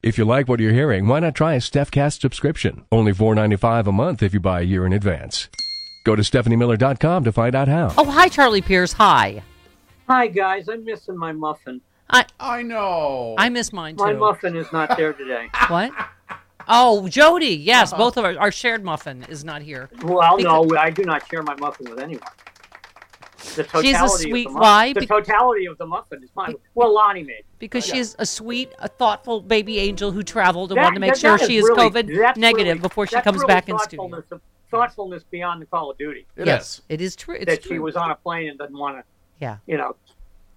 If 0.00 0.16
you 0.16 0.24
like 0.24 0.48
what 0.48 0.60
you're 0.60 0.72
hearing, 0.72 1.08
why 1.08 1.18
not 1.18 1.34
try 1.34 1.54
a 1.54 1.58
StephCast 1.58 2.20
subscription? 2.20 2.84
Only 2.92 3.12
$4.95 3.12 3.88
a 3.88 3.92
month 3.92 4.22
if 4.22 4.32
you 4.32 4.38
buy 4.38 4.60
a 4.60 4.64
year 4.64 4.86
in 4.86 4.92
advance. 4.92 5.48
Go 6.04 6.14
to 6.14 6.22
StephanieMiller.com 6.22 7.24
to 7.24 7.32
find 7.32 7.56
out 7.56 7.66
how. 7.66 7.92
Oh, 7.98 8.04
hi, 8.08 8.28
Charlie 8.28 8.62
Pierce. 8.62 8.92
Hi. 8.92 9.42
Hi 10.08 10.28
guys, 10.28 10.68
I'm 10.68 10.84
missing 10.84 11.18
my 11.18 11.32
muffin. 11.32 11.82
I 12.08 12.24
I 12.40 12.62
know. 12.62 13.34
I 13.36 13.50
miss 13.50 13.74
mine 13.74 13.96
too. 13.96 14.04
My 14.04 14.14
muffin 14.14 14.56
is 14.56 14.72
not 14.72 14.96
there 14.96 15.12
today. 15.12 15.50
What? 15.68 15.92
Oh, 16.66 17.08
Jody. 17.08 17.56
Yes, 17.56 17.92
uh-huh. 17.92 18.02
both 18.02 18.16
of 18.16 18.24
our, 18.24 18.38
our 18.38 18.52
shared 18.52 18.84
muffin 18.84 19.24
is 19.28 19.44
not 19.44 19.62
here. 19.62 19.90
Well, 20.02 20.38
no, 20.38 20.66
I 20.78 20.90
do 20.90 21.02
not 21.02 21.28
share 21.28 21.42
my 21.42 21.56
muffin 21.56 21.90
with 21.90 21.98
anyone. 21.98 22.28
The 23.58 23.64
totality 23.64 23.88
She's 23.88 24.00
a 24.00 24.04
of 24.04 24.10
sweet- 24.10 24.32
the 24.44 24.52
muffin, 24.52 24.60
why? 24.60 24.92
The 24.92 25.00
Be- 25.00 25.06
totality 25.06 25.66
of 25.66 25.78
the 25.78 25.86
muffin 25.86 26.22
is 26.22 26.30
mine. 26.34 26.54
Well, 26.74 26.94
Lonnie 26.94 27.24
made. 27.24 27.42
Because 27.58 27.88
Yeah. 27.88 27.94
she's 27.94 28.16
a 28.18 28.24
sweet, 28.26 28.72
a 28.78 28.88
thoughtful 28.88 29.40
baby 29.40 29.78
angel 29.78 30.12
who 30.12 30.22
traveled 30.22 30.70
and 30.70 30.78
That- 30.78 30.84
wanted 30.84 30.94
to 30.94 31.00
make 31.00 31.10
that- 31.14 31.18
sure 31.18 31.36
that 31.38 31.46
she 31.46 31.56
is 31.56 31.64
really- 31.64 31.90
COVID 31.90 32.36
negative 32.36 32.66
really- 32.66 32.78
before 32.80 33.06
she 33.06 33.20
comes 33.20 33.38
really 33.38 33.46
back 33.48 33.68
in 33.68 33.78
studio. 33.80 34.02
thoughtfulness 34.04 34.32
of- 34.32 34.40
Thoughtfulness 34.70 35.24
beyond 35.24 35.62
the 35.62 35.66
Call 35.66 35.90
of 35.90 35.96
Duty. 35.98 36.26
It 36.36 36.46
yes, 36.46 36.74
is. 36.78 36.82
it 36.90 37.00
is 37.00 37.16
true. 37.16 37.34
It's 37.36 37.46
that 37.46 37.62
true. 37.62 37.76
she 37.76 37.78
was 37.78 37.96
on 37.96 38.10
a 38.10 38.14
plane 38.16 38.48
and 38.50 38.58
didn't 38.58 38.76
want 38.78 38.98
to, 38.98 39.04
yeah. 39.40 39.56
you 39.66 39.76
know, 39.78 39.96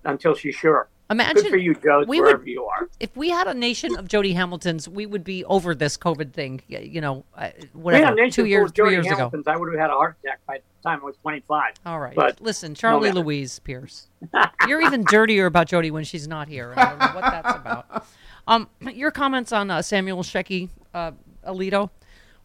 until 0.04 0.36
she's 0.36 0.54
sure. 0.56 0.90
Imagine 1.12 1.44
Good 1.44 1.50
for 1.52 1.58
you, 1.58 1.76
Joe, 1.76 2.06
we 2.08 2.20
wherever 2.22 2.38
would- 2.40 2.48
you 2.48 2.64
are. 2.66 2.88
if 3.00 3.16
we 3.18 3.30
had 3.30 3.46
a 3.48 3.54
nation 3.54 3.98
of 3.98 4.08
Jody 4.08 4.34
Hamiltons, 4.34 4.88
we 4.88 5.06
would 5.06 5.24
be 5.24 5.44
over 5.46 5.76
this 5.76 5.98
COVID 5.98 6.32
thing. 6.32 6.62
You 6.68 7.02
know, 7.02 7.26
We 7.38 7.42
had 7.44 7.70
whatever. 7.74 8.12
a 8.14 8.16
nation 8.16 8.32
Two 8.32 8.46
years, 8.46 8.70
of 8.70 8.76
three 8.76 8.92
years 8.92 9.06
ago. 9.08 9.30
I 9.48 9.58
would 9.58 9.72
have 9.74 9.80
had 9.80 9.90
a 9.90 9.94
heart 9.94 10.16
attack 10.24 10.40
by 10.48 10.58
the 10.60 10.90
time 10.90 11.02
I 11.02 11.06
was 11.06 11.18
25. 11.22 11.74
All 11.86 12.00
right. 12.00 12.16
But 12.16 12.40
Listen, 12.42 12.74
Charlie 12.74 13.10
matter. 13.10 13.20
Louise 13.20 13.60
Pierce. 13.60 14.08
You're 14.68 14.82
even 14.82 15.04
dirtier 15.04 15.46
about 15.48 15.68
Jody 15.68 15.92
when 15.92 16.04
she's 16.06 16.28
not 16.28 16.48
here. 16.48 16.74
I 16.78 16.86
don't 16.90 17.00
know 17.00 17.20
what 17.22 17.22
that's 17.32 17.56
about. 17.58 18.06
Um, 18.48 18.70
your 18.94 19.12
comments 19.12 19.52
on 19.52 19.70
uh, 19.70 19.82
Samuel 19.82 20.24
Shecky 20.24 20.70
uh, 20.94 21.12
Alito. 21.46 21.90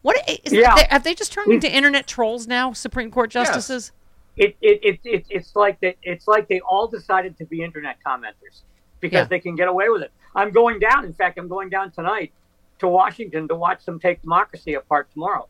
What 0.01 0.17
is 0.43 0.53
Yeah. 0.53 0.75
they, 0.75 0.85
have 0.89 1.03
they 1.03 1.15
just 1.15 1.31
turned 1.33 1.51
into 1.51 1.73
internet 1.73 2.05
trolls 2.05 2.47
now? 2.47 2.71
Supreme 2.73 3.11
Court 3.11 3.31
justices. 3.31 3.91
It, 4.37 4.55
it, 4.61 4.79
it, 4.83 4.99
it 5.03 5.25
it's 5.29 5.55
like 5.55 5.79
that 5.81 5.95
it's 6.03 6.27
like 6.27 6.47
they 6.47 6.59
all 6.61 6.87
decided 6.87 7.37
to 7.37 7.45
be 7.45 7.61
internet 7.63 7.97
commenters 8.05 8.63
because 8.99 9.13
Yeah. 9.17 9.23
they 9.25 9.39
can 9.39 9.55
get 9.55 9.67
away 9.67 9.89
with 9.89 10.01
it 10.03 10.11
i'm 10.35 10.51
going 10.51 10.79
down 10.79 11.05
in 11.05 11.13
fact 11.13 11.37
i'm 11.39 11.47
going 11.47 11.69
down 11.69 11.91
tonight 11.91 12.33
to 12.79 12.87
washington 12.87 13.47
to 13.47 13.55
watch 13.55 13.83
them 13.85 13.99
take 13.99 14.21
democracy 14.21 14.73
apart 14.75 15.09
tomorrow 15.11 15.47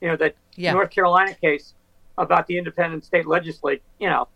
you 0.00 0.08
know 0.08 0.16
that 0.16 0.34
Yeah. 0.56 0.72
north 0.72 0.90
carolina 0.90 1.34
case 1.34 1.74
about 2.18 2.46
the 2.46 2.58
independent 2.58 3.04
state 3.04 3.26
legislate 3.26 3.82
you 3.98 4.08
know 4.08 4.28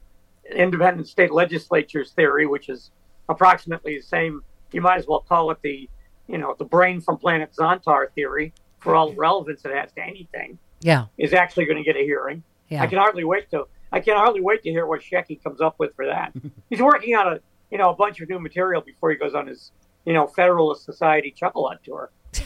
independent 0.55 1.09
state 1.09 1.33
legislatures 1.33 2.13
theory 2.13 2.47
which 2.47 2.69
is 2.69 2.91
approximately 3.29 3.97
the 3.97 4.03
same 4.03 4.43
you 4.73 4.81
might 4.81 4.99
as 4.99 5.07
well 5.07 5.21
call 5.21 5.51
it 5.51 5.59
the 5.63 5.89
you 6.29 6.39
know 6.39 6.55
the 6.59 6.65
brain 6.65 7.01
from 7.01 7.17
planet 7.19 7.51
zontar 7.59 8.07
theory 8.15 8.53
for 8.81 8.95
all 8.95 9.11
the 9.11 9.17
relevance 9.17 9.65
it 9.65 9.73
has 9.75 9.91
to 9.93 10.03
anything 10.03 10.59
Yeah. 10.81 11.07
is 11.17 11.33
actually 11.33 11.65
going 11.65 11.79
to 11.79 11.85
get 11.85 11.97
a 11.97 12.05
hearing 12.05 12.43
Yeah. 12.75 12.83
I 12.83 12.87
can 12.87 12.99
hardly 12.99 13.25
wait 13.25 13.51
to 13.51 13.67
I 13.93 14.01
can 14.01 14.17
hardly 14.17 14.41
wait 14.41 14.63
to 14.65 14.71
hear 14.71 14.87
what 14.87 15.01
Shecky 15.01 15.43
comes 15.43 15.61
up 15.61 15.77
with 15.79 15.95
for 15.95 16.07
that. 16.07 16.33
He's 16.71 16.81
working 16.81 17.15
on 17.15 17.35
a 17.35 17.41
you 17.71 17.79
know 17.79 17.91
a 17.91 17.95
bunch 17.95 18.21
of 18.21 18.29
new 18.29 18.39
material 18.41 18.83
before 18.83 19.11
he 19.11 19.17
goes 19.17 19.35
on 19.35 19.47
his 19.47 19.71
you 20.05 20.13
know 20.13 20.27
Federalist 20.27 20.85
Society 20.85 21.31
chuckle 21.31 21.67
on 21.67 21.79
tour. 21.85 22.11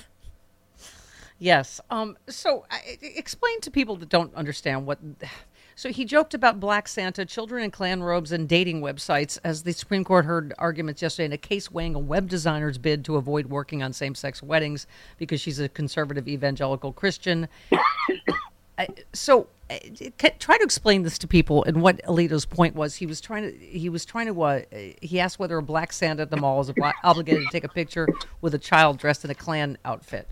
Yes. 1.41 1.81
Um. 1.89 2.19
So, 2.29 2.65
I, 2.69 2.77
I- 2.77 2.99
explain 3.01 3.61
to 3.61 3.71
people 3.71 3.95
that 3.97 4.09
don't 4.09 4.35
understand 4.35 4.87
what. 4.87 4.99
So 5.77 5.91
he 5.93 6.05
joked 6.05 6.35
about 6.35 6.59
Black 6.59 6.89
Santa, 6.89 7.25
children 7.25 7.63
in 7.63 7.71
clan 7.71 8.03
robes, 8.03 8.33
and 8.33 8.49
dating 8.49 8.81
websites 8.81 9.39
as 9.45 9.63
the 9.63 9.73
Supreme 9.73 10.03
Court 10.03 10.25
heard 10.25 10.53
arguments 10.59 11.01
yesterday 11.01 11.27
in 11.27 11.33
a 11.33 11.39
case 11.39 11.71
weighing 11.71 11.95
a 11.95 12.01
web 12.01 12.29
designer's 12.29 12.79
bid 12.79 13.05
to 13.05 13.15
avoid 13.15 13.47
working 13.47 13.81
on 13.85 13.93
same-sex 13.93 14.43
weddings 14.43 14.89
because 15.19 15.41
she's 15.41 15.61
a 15.61 15.69
conservative 15.69 16.27
evangelical 16.27 16.93
Christian. 16.93 17.47
I- 18.79 18.89
so 19.13 19.49
uh, 19.71 19.77
try 20.39 20.57
to 20.57 20.65
explain 20.65 21.03
this 21.03 21.19
to 21.19 21.27
people 21.29 21.65
and 21.65 21.83
what 21.83 22.01
Alito's 22.05 22.47
point 22.47 22.75
was. 22.75 22.97
He 22.97 23.07
was 23.07 23.21
trying 23.21 23.43
to 23.43 23.51
he 23.59 23.89
was 23.89 24.05
trying 24.07 24.27
to 24.33 24.43
uh, 24.43 24.63
he 25.03 25.21
asked 25.21 25.39
whether 25.39 25.59
a 25.59 25.63
black 25.63 25.93
Santa 25.93 26.23
at 26.23 26.31
the 26.31 26.37
mall 26.39 26.61
is 26.61 26.71
obli- 26.71 26.93
obligated 27.05 27.43
to 27.45 27.51
take 27.53 27.65
a 27.65 27.69
picture 27.69 28.09
with 28.41 28.55
a 28.55 28.59
child 28.59 28.99
dressed 28.99 29.25
in 29.25 29.31
a 29.31 29.35
Klan 29.35 29.77
outfit. 29.85 30.29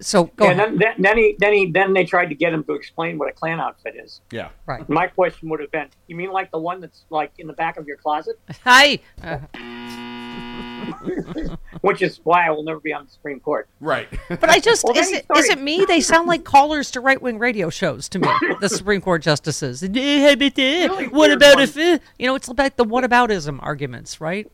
So 0.00 0.24
go 0.24 0.48
and 0.48 0.60
ahead. 0.60 0.72
then, 0.72 0.78
then 0.78 0.94
then 0.98 1.16
he 1.16 1.36
then 1.38 1.52
he 1.52 1.70
then 1.70 1.92
they 1.94 2.04
tried 2.04 2.26
to 2.26 2.34
get 2.34 2.52
him 2.52 2.64
to 2.64 2.74
explain 2.74 3.16
what 3.18 3.28
a 3.30 3.32
Klan 3.32 3.60
outfit 3.60 3.94
is. 3.96 4.20
Yeah. 4.32 4.48
Right. 4.66 4.86
My 4.88 5.06
question 5.06 5.48
would 5.48 5.60
have 5.60 5.70
been, 5.70 5.88
you 6.08 6.16
mean 6.16 6.32
like 6.32 6.50
the 6.50 6.58
one 6.58 6.80
that's 6.80 7.04
like 7.08 7.30
in 7.38 7.46
the 7.46 7.52
back 7.52 7.78
of 7.78 7.86
your 7.86 7.96
closet? 7.96 8.38
Hi. 8.64 8.98
Uh, 9.22 9.38
Which 11.80 12.02
is 12.02 12.20
why 12.24 12.46
I 12.46 12.50
will 12.50 12.62
never 12.62 12.80
be 12.80 12.92
on 12.92 13.06
the 13.06 13.10
Supreme 13.10 13.40
Court. 13.40 13.68
Right. 13.80 14.08
but 14.28 14.48
I 14.48 14.58
just 14.58 14.84
well, 14.84 14.96
is, 14.96 15.08
he 15.08 15.16
it 15.16 15.18
is 15.18 15.24
started- 15.24 15.50
it 15.52 15.60
me? 15.60 15.84
They 15.86 16.00
sound 16.00 16.28
like 16.28 16.44
callers 16.44 16.90
to 16.92 17.00
right 17.00 17.20
wing 17.20 17.38
radio 17.38 17.70
shows 17.70 18.08
to 18.10 18.18
me. 18.18 18.28
The 18.60 18.68
Supreme 18.70 19.00
Court 19.00 19.22
justices. 19.22 19.80
what 21.10 21.30
about 21.30 21.56
ones. 21.56 21.76
if 21.76 22.00
uh, 22.00 22.02
you 22.18 22.26
know? 22.26 22.34
It's 22.34 22.48
like 22.48 22.76
the 22.76 22.84
whataboutism 22.84 23.58
arguments, 23.62 24.20
right? 24.20 24.50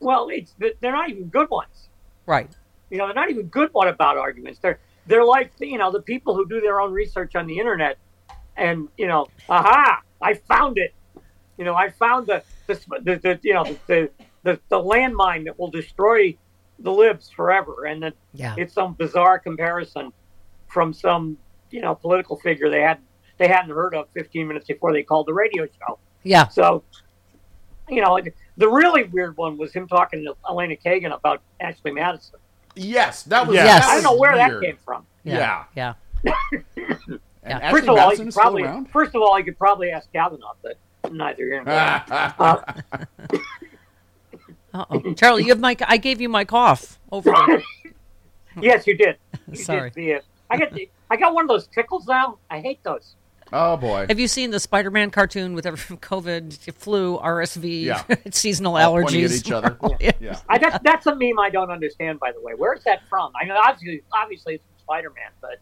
Well, 0.00 0.28
it's 0.30 0.54
they're 0.58 0.92
not 0.92 1.10
even 1.10 1.24
good 1.28 1.50
ones. 1.50 1.88
Right. 2.26 2.50
You 2.90 2.98
know, 2.98 3.06
they're 3.06 3.14
not 3.14 3.30
even 3.30 3.46
good 3.46 3.70
what 3.72 3.88
about 3.88 4.16
arguments. 4.16 4.58
They're 4.60 4.78
they're 5.06 5.24
like 5.24 5.52
you 5.58 5.78
know 5.78 5.90
the 5.90 6.02
people 6.02 6.34
who 6.34 6.48
do 6.48 6.60
their 6.60 6.80
own 6.80 6.92
research 6.92 7.36
on 7.36 7.46
the 7.46 7.58
internet, 7.58 7.98
and 8.56 8.88
you 8.96 9.06
know, 9.06 9.26
aha, 9.48 10.00
I 10.20 10.34
found 10.34 10.78
it. 10.78 10.94
You 11.58 11.64
know, 11.64 11.74
I 11.74 11.90
found 11.90 12.26
the 12.26 12.42
the, 12.66 12.74
the, 13.02 13.16
the 13.16 13.40
you 13.42 13.54
know 13.54 13.64
the, 13.64 13.78
the 13.86 14.10
the 14.42 14.58
the 14.68 14.78
landmine 14.78 15.44
that 15.44 15.58
will 15.58 15.70
destroy 15.70 16.36
the 16.78 16.90
libs 16.92 17.30
forever, 17.30 17.84
and 17.86 18.02
then 18.02 18.12
Yeah. 18.32 18.54
it's 18.56 18.72
some 18.74 18.94
bizarre 18.94 19.38
comparison 19.38 20.12
from 20.68 20.92
some 20.92 21.36
you 21.70 21.80
know 21.80 21.94
political 21.94 22.36
figure 22.38 22.70
they 22.70 22.80
had 22.80 22.98
they 23.38 23.48
hadn't 23.48 23.70
heard 23.74 23.94
of 23.94 24.06
15 24.14 24.46
minutes 24.48 24.66
before 24.66 24.92
they 24.92 25.02
called 25.02 25.26
the 25.26 25.32
radio 25.34 25.66
show. 25.66 25.98
Yeah. 26.24 26.48
So, 26.48 26.82
you 27.88 28.02
know, 28.02 28.18
the 28.58 28.68
really 28.68 29.04
weird 29.04 29.36
one 29.38 29.56
was 29.56 29.72
him 29.72 29.88
talking 29.88 30.22
to 30.24 30.36
Elena 30.48 30.76
Kagan 30.76 31.14
about 31.14 31.40
Ashley 31.58 31.90
Madison. 31.92 32.38
yes, 32.74 33.22
that 33.24 33.46
was. 33.46 33.56
Yeah. 33.56 33.64
Yes. 33.64 33.84
I 33.86 33.94
don't 33.94 34.04
know 34.04 34.16
where 34.18 34.32
weird. 34.32 34.50
that 34.62 34.66
came 34.66 34.76
from. 34.84 35.06
Yeah. 35.24 35.64
Yeah. 35.74 35.94
And 37.42 37.58
Yeah. 37.58 37.58
Ashley 37.68 37.80
First 37.80 37.88
of 37.88 37.96
all, 37.98 38.10
he 38.10 38.16
could 38.18 38.34
probably 38.34 38.64
first 38.92 39.14
of 39.14 39.22
all 39.22 39.34
he 39.38 39.42
could 39.42 39.58
probably 39.58 39.90
ask 39.90 40.12
Kavanaugh, 40.12 40.52
but 40.62 40.76
neither 41.10 41.44
here 41.44 41.62
nor 41.64 41.64
there. 41.64 42.04
Uh, 42.10 42.32
Uh 42.38 42.98
oh. 44.74 45.12
Charlie, 45.14 45.42
you 45.44 45.50
have 45.50 45.60
my. 45.60 45.76
I 45.86 45.96
gave 45.96 46.20
you 46.20 46.28
my 46.28 46.44
cough 46.44 46.98
over 47.12 47.32
there. 47.46 47.62
yes, 48.60 48.86
you 48.86 48.96
did. 48.96 49.16
You 49.48 49.56
Sorry. 49.56 49.90
Did 49.90 49.94
the, 49.94 50.14
uh, 50.14 50.20
I 50.50 50.58
got 50.58 50.72
the, 50.72 50.88
I 51.10 51.16
got 51.16 51.34
one 51.34 51.44
of 51.44 51.48
those 51.48 51.66
tickles 51.68 52.06
now. 52.06 52.38
I 52.50 52.60
hate 52.60 52.82
those. 52.82 53.14
oh 53.52 53.76
boy. 53.76 54.06
Have 54.08 54.18
you 54.20 54.28
seen 54.28 54.50
the 54.50 54.60
Spider-Man 54.60 55.10
cartoon 55.10 55.54
with 55.54 55.66
every 55.66 55.96
COVID, 55.98 56.74
flu, 56.74 57.18
RSV, 57.18 57.82
Yeah. 57.84 58.02
seasonal 58.30 58.76
All 58.76 58.94
allergies? 58.94 59.24
at 59.26 59.32
each 59.32 59.50
other. 59.52 59.76
Yeah. 60.00 60.12
yeah. 60.20 60.38
I 60.48 60.58
that's 60.58 60.78
that's 60.84 61.06
a 61.06 61.14
meme 61.14 61.38
I 61.38 61.50
don't 61.50 61.70
understand. 61.70 62.20
By 62.20 62.32
the 62.32 62.40
way, 62.40 62.52
where 62.54 62.74
is 62.74 62.84
that 62.84 63.00
from? 63.08 63.32
I 63.40 63.44
know 63.44 63.56
obviously 63.56 64.02
obviously 64.12 64.54
it's 64.54 64.64
from 64.64 64.74
Spider 64.84 65.10
Man, 65.10 65.30
but 65.40 65.58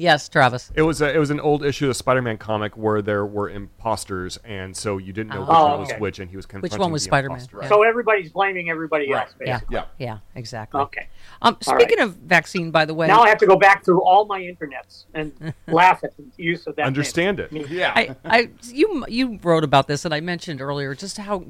Yes, 0.00 0.30
Travis. 0.30 0.72
It 0.74 0.80
was 0.80 1.02
a, 1.02 1.14
it 1.14 1.18
was 1.18 1.28
an 1.28 1.40
old 1.40 1.62
issue 1.62 1.84
of 1.84 1.90
the 1.90 1.94
Spider-Man 1.94 2.38
comic 2.38 2.74
where 2.74 3.02
there 3.02 3.26
were 3.26 3.50
imposters, 3.50 4.38
and 4.44 4.74
so 4.74 4.96
you 4.96 5.12
didn't 5.12 5.34
know 5.34 5.40
which 5.40 5.50
Oh, 5.50 5.66
one 5.66 5.80
was 5.80 5.90
okay. 5.90 6.00
which, 6.00 6.18
and 6.20 6.30
he 6.30 6.36
was 6.38 6.46
confronting 6.46 6.74
which 6.74 6.80
one 6.80 6.90
was 6.90 7.02
the 7.02 7.08
Spider-Man? 7.10 7.36
imposter. 7.36 7.58
Yeah. 7.60 7.68
So 7.68 7.82
everybody's 7.82 8.32
blaming 8.32 8.70
everybody 8.70 9.12
else, 9.12 9.34
Yeah. 9.38 9.56
basically. 9.58 9.74
Yeah. 9.76 9.84
Yeah, 9.98 10.18
exactly. 10.34 10.80
Okay. 10.80 11.08
Um, 11.42 11.58
speaking 11.60 11.98
right. 11.98 12.06
of 12.08 12.14
vaccine, 12.14 12.70
by 12.70 12.86
the 12.86 12.94
way, 12.94 13.08
Now 13.08 13.20
I 13.20 13.28
have 13.28 13.36
to 13.38 13.46
go 13.46 13.56
back 13.56 13.84
through 13.84 14.00
all 14.02 14.24
my 14.24 14.40
internets 14.40 15.04
and 15.12 15.52
laugh 15.68 16.02
at 16.02 16.16
the 16.16 16.24
use 16.38 16.66
of 16.66 16.76
that. 16.76 16.82
name. 16.82 16.86
Understand 16.86 17.38
it. 17.38 17.52
Yeah. 17.52 17.92
I, 17.94 18.16
I, 18.24 18.48
you, 18.72 19.04
you 19.06 19.38
wrote 19.42 19.64
about 19.64 19.86
this, 19.86 20.06
and 20.06 20.14
I 20.14 20.20
mentioned 20.20 20.62
earlier 20.62 20.94
just 20.94 21.18
how 21.18 21.44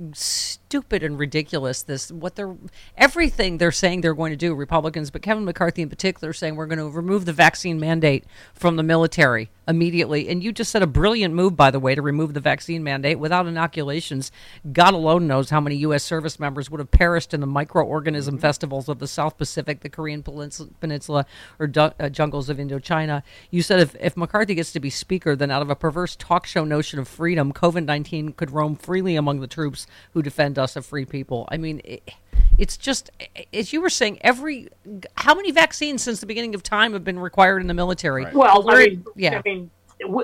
stupid 0.71 1.03
and 1.03 1.19
ridiculous 1.19 1.83
this. 1.83 2.13
What 2.13 2.37
they're 2.37 2.55
everything 2.97 3.59
they're 3.59 3.73
saying 3.73 4.03
they're 4.03 4.15
going 4.15 4.31
to 4.31 4.37
do, 4.37 4.55
Republicans, 4.55 5.11
but 5.11 5.21
Kevin 5.21 5.45
McCarthy 5.45 5.83
in 5.83 5.89
particular, 5.89 6.33
saying 6.33 6.55
we're 6.55 6.67
going 6.67 6.79
to 6.79 6.89
remove 6.89 7.25
the 7.25 7.33
vaccine 7.33 7.81
mandate 7.81 8.25
from 8.55 8.77
the 8.77 8.85
military 8.85 9.51
immediately. 9.71 10.29
And 10.29 10.45
you 10.45 10.53
just 10.53 10.71
said 10.71 10.83
a 10.83 10.87
brilliant 10.87 11.35
move, 11.35 11.57
by 11.57 11.71
the 11.71 11.81
way, 11.81 11.95
to 11.95 12.03
remove 12.03 12.35
the 12.35 12.41
vaccine 12.41 12.83
mandate 12.83 13.19
without 13.19 13.47
inoculations. 13.47 14.31
God 14.71 14.93
alone 14.93 15.27
knows 15.27 15.49
how 15.51 15.61
many 15.61 15.77
U.S. 15.77 16.05
service 16.05 16.39
members 16.39 16.71
would 16.71 16.81
have 16.81 16.91
perished 16.91 17.33
in 17.33 17.41
the 17.41 17.47
microorganism 17.47 18.39
festivals 18.39 18.89
of 18.89 18.99
the 18.99 19.07
South 19.07 19.39
Pacific, 19.39 19.81
the 19.81 19.89
Korean 19.89 20.23
Peninsula, 20.23 21.25
or 21.59 21.67
du- 21.67 21.95
uh, 21.99 22.09
jungles 22.09 22.51
of 22.51 22.59
Indochina. 22.59 23.23
You 23.51 23.63
said 23.63 23.81
if, 23.81 23.97
if 24.01 24.17
McCarthy 24.17 24.55
gets 24.55 24.73
to 24.73 24.81
be 24.81 24.91
speaker, 24.91 25.35
then 25.35 25.51
out 25.51 25.63
of 25.63 25.71
a 25.71 25.77
perverse 25.77 26.17
talk 26.17 26.45
show 26.45 26.65
notion 26.65 26.99
of 26.99 27.09
freedom, 27.09 27.53
COVID 27.53 27.85
19 27.85 28.33
could 28.33 28.51
roam 28.51 28.77
freely 28.77 29.17
among 29.17 29.41
the 29.41 29.47
troops 29.47 29.87
who 30.13 30.23
defend 30.23 30.59
us 30.59 30.77
of 30.77 30.85
free 30.85 31.05
people. 31.05 31.49
I 31.51 31.57
mean, 31.57 31.81
it, 31.85 32.15
it's 32.59 32.77
just, 32.77 33.11
as 33.53 33.73
you 33.73 33.81
were 33.81 33.91
saying, 33.91 34.19
every. 34.23 34.69
How 35.17 35.35
many 35.35 35.51
vaccines 35.51 36.03
since 36.03 36.21
the 36.21 36.27
beginning 36.27 36.55
of 36.55 36.63
time 36.63 36.93
have 36.93 37.05
been 37.05 37.19
required 37.19 37.61
in 37.61 37.69
the 37.69 37.75
military? 37.75 38.27
Well, 38.33 38.69
I 38.71 38.87
mean, 38.87 39.05
yeah. 39.17 39.39
I 39.39 39.43
mean, 39.45 39.71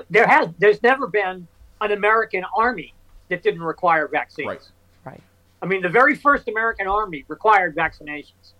there 0.09 0.27
has 0.27 0.49
there's 0.59 0.81
never 0.83 1.07
been 1.07 1.47
an 1.81 1.91
American 1.91 2.43
army 2.55 2.93
that 3.29 3.43
didn't 3.43 3.63
require 3.63 4.07
vaccines. 4.07 4.47
Right. 4.47 4.61
Right. 5.05 5.23
I 5.61 5.65
mean, 5.65 5.81
the 5.81 5.89
very 5.89 6.15
first 6.15 6.47
American 6.47 6.87
army 6.87 7.25
required 7.27 7.75
vaccinations 7.75 8.53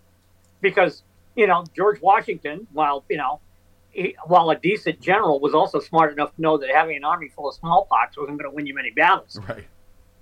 because 0.61 1.03
you 1.35 1.47
know 1.47 1.63
George 1.75 2.01
Washington, 2.01 2.67
while 2.73 3.03
you 3.09 3.17
know, 3.17 3.39
he, 3.91 4.15
while 4.25 4.49
a 4.49 4.55
decent 4.55 4.99
general, 5.01 5.39
was 5.39 5.53
also 5.53 5.79
smart 5.79 6.11
enough 6.11 6.35
to 6.35 6.41
know 6.41 6.57
that 6.57 6.69
having 6.69 6.97
an 6.97 7.03
army 7.03 7.29
full 7.29 7.49
of 7.49 7.55
smallpox 7.55 8.17
wasn't 8.17 8.39
going 8.39 8.49
to 8.49 8.55
win 8.55 8.65
you 8.65 8.73
many 8.73 8.91
battles. 8.91 9.39
Right. 9.47 9.65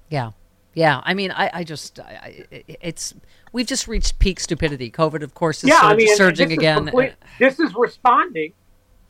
Yeah. 0.10 0.32
Yeah, 0.76 1.02
I 1.04 1.14
mean, 1.14 1.32
I, 1.32 1.50
I 1.54 1.64
just, 1.64 2.00
I, 2.02 2.46
it's, 2.52 3.14
we've 3.54 3.66
just 3.66 3.88
reached 3.88 4.20
peak 4.20 4.42
stupidity. 4.42 4.92
COVID, 4.92 5.24
of 5.24 5.34
course, 5.34 5.64
is 5.64 5.70
yeah, 5.70 5.80
surg- 5.80 5.92
I 5.92 5.96
mean, 5.96 6.16
surging 6.18 6.50
this 6.50 6.54
is 6.54 6.58
again. 6.60 6.86
complete- 6.86 7.14
this 7.40 7.60
is 7.62 7.74
responding 7.76 8.52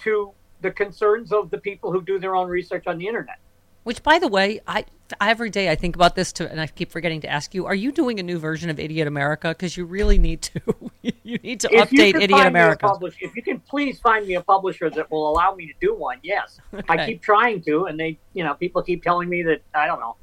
to 0.03 0.31
the 0.62 0.69
concerns 0.69 1.31
of 1.31 1.50
the 1.50 1.57
people 1.57 1.91
who 1.91 2.03
do 2.03 2.19
their 2.19 2.35
own 2.35 2.47
research 2.50 2.85
on 2.85 3.00
the 3.00 3.07
internet. 3.07 3.39
Which, 3.83 4.01
by 4.01 4.17
the 4.17 4.27
way, 4.27 4.62
I 4.67 4.85
every 5.21 5.51
day 5.51 5.69
I 5.69 5.75
think 5.75 5.95
about 5.95 6.15
this 6.15 6.33
too, 6.33 6.45
and 6.47 6.59
I 6.59 6.65
keep 6.65 6.91
forgetting 6.91 7.21
to 7.21 7.29
ask 7.29 7.53
you: 7.53 7.68
Are 7.68 7.75
you 7.75 7.91
doing 7.91 8.19
a 8.19 8.23
new 8.23 8.39
version 8.39 8.71
of 8.71 8.79
Idiot 8.79 9.07
America? 9.07 9.50
Because 9.50 9.77
you 9.77 9.85
really 9.85 10.18
need 10.18 10.41
to. 10.41 10.59
you 11.23 11.38
need 11.38 11.59
to 11.59 11.69
If 11.71 11.89
update 11.91 12.15
Idiot 12.15 12.31
find 12.31 12.31
me 12.31 12.59
a 12.59 12.63
America. 12.63 12.88
publish- 12.88 13.18
if 13.21 13.35
you 13.35 13.44
can 13.44 13.59
please 13.59 14.00
find 14.00 14.27
me 14.27 14.33
a 14.35 14.41
publisher 14.41 14.89
that 14.89 15.11
will 15.11 15.29
allow 15.29 15.53
me 15.53 15.68
to 15.68 15.73
do 15.79 15.94
one, 15.94 16.18
yes. 16.23 16.59
I 16.89 17.06
keep 17.06 17.21
trying 17.21 17.61
to, 17.63 17.85
and 17.85 18.00
they, 18.00 18.18
you 18.33 18.44
know, 18.44 18.56
people 18.56 18.81
keep 18.81 19.03
telling 19.03 19.29
me 19.29 19.44
that 19.44 19.61
I 19.75 19.85
don't 19.85 20.00
know. 20.00 20.15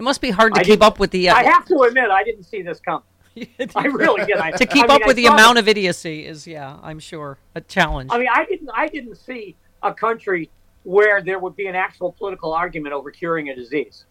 It 0.00 0.02
must 0.02 0.22
be 0.22 0.30
hard 0.30 0.54
to 0.54 0.60
I 0.60 0.64
keep 0.64 0.82
up 0.82 0.98
with 0.98 1.10
the. 1.10 1.28
Uh, 1.28 1.34
I 1.34 1.42
have 1.42 1.66
to 1.66 1.78
admit, 1.82 2.08
I 2.08 2.24
didn't 2.24 2.44
see 2.44 2.62
this 2.62 2.80
coming. 2.80 3.02
I 3.76 3.84
really 3.84 4.24
did. 4.24 4.38
I, 4.38 4.50
to 4.52 4.64
keep 4.64 4.84
I 4.84 4.94
mean, 4.94 5.02
up 5.02 5.06
with 5.06 5.16
the 5.16 5.26
amount 5.26 5.58
of 5.58 5.68
idiocy 5.68 6.24
is, 6.24 6.46
yeah, 6.46 6.78
I'm 6.82 6.98
sure 6.98 7.36
a 7.54 7.60
challenge. 7.60 8.08
I 8.10 8.16
mean, 8.16 8.28
I 8.32 8.46
didn't. 8.46 8.70
I 8.72 8.88
didn't 8.88 9.16
see 9.16 9.56
a 9.82 9.92
country 9.92 10.48
where 10.84 11.20
there 11.20 11.38
would 11.38 11.54
be 11.54 11.66
an 11.66 11.74
actual 11.74 12.12
political 12.12 12.54
argument 12.54 12.94
over 12.94 13.10
curing 13.10 13.50
a 13.50 13.54
disease. 13.54 14.06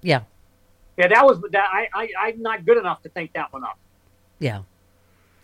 yeah, 0.00 0.22
Yeah, 0.96 1.08
that 1.08 1.26
was 1.26 1.38
that. 1.52 1.68
I, 1.70 1.88
I 1.92 2.08
I'm 2.18 2.40
not 2.40 2.64
good 2.64 2.78
enough 2.78 3.02
to 3.02 3.10
think 3.10 3.34
that 3.34 3.52
one 3.52 3.62
up. 3.62 3.78
yeah, 4.38 4.62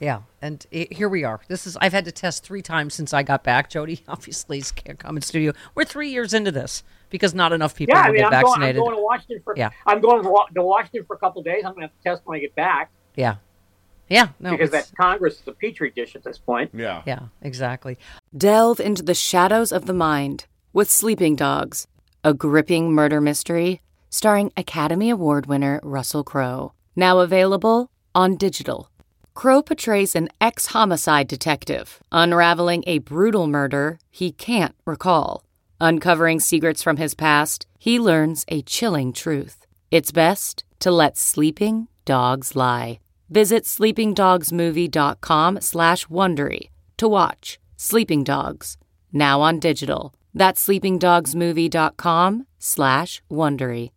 yeah. 0.00 0.22
And 0.40 0.64
i 0.72 0.88
here 0.90 1.10
we 1.10 1.22
are. 1.22 1.42
This 1.48 1.66
is 1.66 1.76
I've 1.82 1.92
had 1.92 2.06
to 2.06 2.12
test 2.12 2.44
three 2.44 2.62
times 2.62 2.94
since 2.94 3.12
I 3.12 3.24
got 3.24 3.44
back. 3.44 3.68
Jody 3.68 4.04
obviously 4.08 4.62
can't 4.62 4.98
come 4.98 5.16
in 5.16 5.22
studio. 5.22 5.52
We're 5.74 5.84
three 5.84 6.08
years 6.08 6.32
into 6.32 6.50
this 6.50 6.82
because 7.12 7.32
not 7.34 7.52
enough 7.52 7.76
people 7.76 7.94
Yeah, 7.94 8.02
I 8.02 8.06
will 8.08 8.14
mean, 8.14 8.22
get 8.22 8.34
I'm 8.34 8.42
going, 8.42 8.62
I'm 8.62 8.74
going 8.74 8.96
to 8.96 9.02
Washington 9.02 9.40
for. 9.44 9.54
Yeah. 9.56 9.70
I'm 9.86 10.00
going 10.00 10.24
to 10.24 10.62
Washington 10.62 11.04
for 11.06 11.14
a 11.14 11.18
couple 11.18 11.38
of 11.40 11.44
days. 11.44 11.62
I'm 11.64 11.74
going 11.74 11.86
to 11.86 11.92
have 11.92 11.96
to 11.96 12.02
test 12.02 12.22
when 12.24 12.38
I 12.38 12.40
get 12.40 12.56
back 12.56 12.90
yeah, 13.16 13.36
yeah. 14.08 14.28
No, 14.40 14.52
because 14.52 14.70
that 14.70 14.90
Congress 14.98 15.40
is 15.40 15.48
a 15.48 15.52
petri 15.52 15.90
dish 15.90 16.14
at 16.14 16.24
this 16.24 16.38
point. 16.38 16.70
Yeah. 16.74 17.02
yeah, 17.06 17.26
exactly. 17.40 17.98
Delve 18.36 18.80
into 18.80 19.02
the 19.02 19.14
shadows 19.14 19.72
of 19.72 19.86
the 19.86 19.94
mind 19.94 20.46
with 20.72 20.90
Sleeping 20.90 21.36
Dogs, 21.36 21.86
a 22.24 22.34
gripping 22.34 22.92
murder 22.92 23.20
mystery 23.20 23.80
starring 24.10 24.52
Academy 24.56 25.08
Award 25.10 25.46
winner 25.46 25.80
Russell 25.82 26.24
Crowe. 26.24 26.72
Now 26.94 27.20
available 27.20 27.90
on 28.14 28.36
digital. 28.36 28.90
Crowe 29.34 29.62
portrays 29.62 30.14
an 30.14 30.28
ex 30.40 30.66
homicide 30.66 31.28
detective 31.28 32.02
unraveling 32.12 32.84
a 32.86 32.98
brutal 32.98 33.46
murder 33.46 33.98
he 34.10 34.30
can't 34.30 34.74
recall. 34.84 35.42
Uncovering 35.82 36.38
secrets 36.38 36.80
from 36.80 36.96
his 36.96 37.12
past, 37.12 37.66
he 37.76 37.98
learns 37.98 38.44
a 38.46 38.62
chilling 38.62 39.12
truth. 39.12 39.66
It's 39.90 40.12
best 40.12 40.62
to 40.78 40.92
let 40.92 41.16
sleeping 41.16 41.88
dogs 42.04 42.54
lie. 42.54 43.00
Visit 43.28 43.64
sleepingdogsmovie.com 43.64 45.60
slash 45.60 46.06
Wondery 46.06 46.70
to 46.98 47.08
watch 47.08 47.58
Sleeping 47.76 48.22
Dogs, 48.22 48.76
now 49.12 49.40
on 49.40 49.58
digital. 49.58 50.14
That's 50.32 50.64
sleepingdogsmovie.com 50.64 52.46
slash 52.60 53.22
Wondery. 53.28 53.90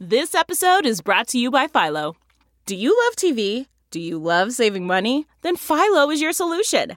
This 0.00 0.34
episode 0.34 0.86
is 0.86 1.02
brought 1.02 1.28
to 1.28 1.38
you 1.38 1.50
by 1.50 1.66
Philo. 1.66 2.16
Do 2.64 2.74
you 2.74 2.96
love 3.04 3.16
TV? 3.16 3.66
Do 3.90 4.00
you 4.00 4.18
love 4.18 4.52
saving 4.52 4.86
money? 4.86 5.26
Then 5.42 5.56
Philo 5.56 6.10
is 6.10 6.22
your 6.22 6.32
solution. 6.32 6.96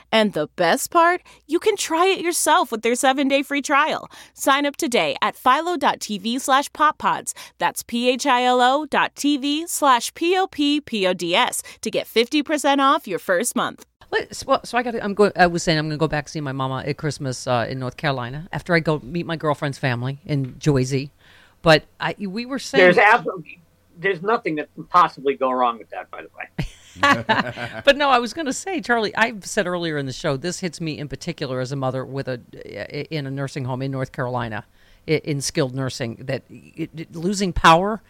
And 0.11 0.33
the 0.33 0.47
best 0.55 0.91
part? 0.91 1.21
You 1.47 1.59
can 1.59 1.77
try 1.77 2.07
it 2.07 2.19
yourself 2.19 2.71
with 2.71 2.81
their 2.81 2.93
7-day 2.93 3.43
free 3.43 3.61
trial. 3.61 4.09
Sign 4.33 4.65
up 4.65 4.75
today 4.75 5.15
at 5.21 5.35
philo.tv 5.35 6.41
slash 6.41 6.69
poppods. 6.71 7.33
That's 7.59 7.83
p-h-i-l-o 7.83 8.85
dot 8.87 9.15
tv 9.15 9.67
slash 9.67 10.13
p-o-p-p-o-d-s 10.13 11.63
to 11.81 11.91
get 11.91 12.07
50% 12.07 12.79
off 12.79 13.07
your 13.07 13.19
first 13.19 13.55
month. 13.55 13.85
Let's, 14.11 14.45
well, 14.45 14.59
so 14.65 14.77
I 14.77 14.83
got. 14.83 14.95
I'm 15.01 15.13
going. 15.13 15.31
I 15.37 15.47
was 15.47 15.63
saying 15.63 15.77
I'm 15.77 15.85
going 15.85 15.97
to 15.97 15.97
go 15.97 16.07
back 16.07 16.27
see 16.27 16.41
my 16.41 16.51
mama 16.51 16.83
at 16.85 16.97
Christmas 16.97 17.47
uh, 17.47 17.65
in 17.69 17.79
North 17.79 17.95
Carolina 17.95 18.49
after 18.51 18.75
I 18.75 18.81
go 18.81 18.99
meet 18.99 19.25
my 19.25 19.37
girlfriend's 19.37 19.77
family 19.77 20.19
in 20.25 20.55
Joyzy. 20.55 21.11
But 21.61 21.85
I, 21.97 22.15
we 22.19 22.45
were 22.45 22.59
saying, 22.59 22.83
There's 22.83 22.97
absolutely 22.97 23.61
there's 23.97 24.21
nothing 24.21 24.55
that 24.55 24.73
can 24.75 24.83
possibly 24.85 25.35
go 25.35 25.51
wrong 25.51 25.77
with 25.77 25.89
that. 25.91 26.11
By 26.11 26.23
the 26.23 26.29
way, 26.37 26.67
but 26.99 27.97
no, 27.97 28.09
I 28.09 28.19
was 28.19 28.33
going 28.33 28.45
to 28.47 28.53
say, 28.53 28.81
Charlie. 28.81 29.15
I've 29.15 29.45
said 29.45 29.67
earlier 29.67 29.97
in 29.97 30.05
the 30.05 30.13
show, 30.13 30.37
this 30.37 30.59
hits 30.59 30.81
me 30.81 30.97
in 30.97 31.07
particular 31.07 31.59
as 31.59 31.71
a 31.71 31.75
mother 31.75 32.03
with 32.05 32.27
a 32.27 32.41
in 33.15 33.25
a 33.27 33.31
nursing 33.31 33.65
home 33.65 33.81
in 33.81 33.91
North 33.91 34.11
Carolina, 34.11 34.65
in 35.07 35.41
skilled 35.41 35.73
nursing. 35.75 36.15
That 36.15 36.43
it, 36.49 36.89
it- 36.95 37.15
losing 37.15 37.53
power 37.53 38.01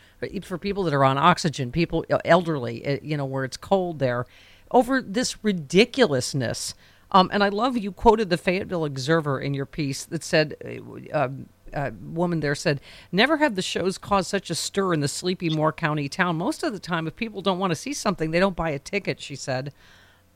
for 0.44 0.58
people 0.58 0.84
that 0.84 0.94
are 0.94 1.04
on 1.04 1.18
oxygen, 1.18 1.72
people 1.72 2.06
elderly, 2.26 2.86
uh, 2.86 2.98
you 3.02 3.18
know, 3.18 3.26
where 3.26 3.44
it's 3.44 3.58
cold 3.58 4.00
there, 4.00 4.26
over 4.72 5.02
this 5.02 5.44
ridiculousness. 5.44 6.74
Um, 7.14 7.30
and 7.34 7.44
I 7.44 7.50
love 7.50 7.78
you 7.78 7.92
quoted 7.92 8.30
the 8.30 8.38
Fayetteville 8.38 8.86
Observer 8.86 9.40
in 9.40 9.54
your 9.54 9.66
piece 9.66 10.06
that 10.06 10.24
said. 10.24 10.56
Uh, 11.14 11.18
um, 11.26 11.48
uh, 11.74 11.92
woman 12.02 12.40
there 12.40 12.56
said, 12.56 12.82
"Never 13.12 13.38
have 13.38 13.56
the 13.56 13.62
shows 13.62 13.98
caused 13.98 14.30
such 14.30 14.50
a 14.50 14.56
stir 14.56 14.94
in 14.94 15.00
the 15.00 15.08
sleepy 15.08 15.50
Moore 15.50 15.74
County 15.74 16.10
town. 16.10 16.38
Most 16.38 16.64
of 16.64 16.74
the 16.74 16.80
time, 16.80 17.08
if 17.08 17.16
people 17.16 17.42
don't 17.42 17.60
want 17.60 17.72
to 17.72 17.76
see 17.76 17.94
something, 17.94 18.32
they 18.32 18.40
don't 18.40 18.56
buy 18.56 18.70
a 18.72 18.80
ticket." 18.80 19.20
She 19.20 19.36
said, 19.36 19.74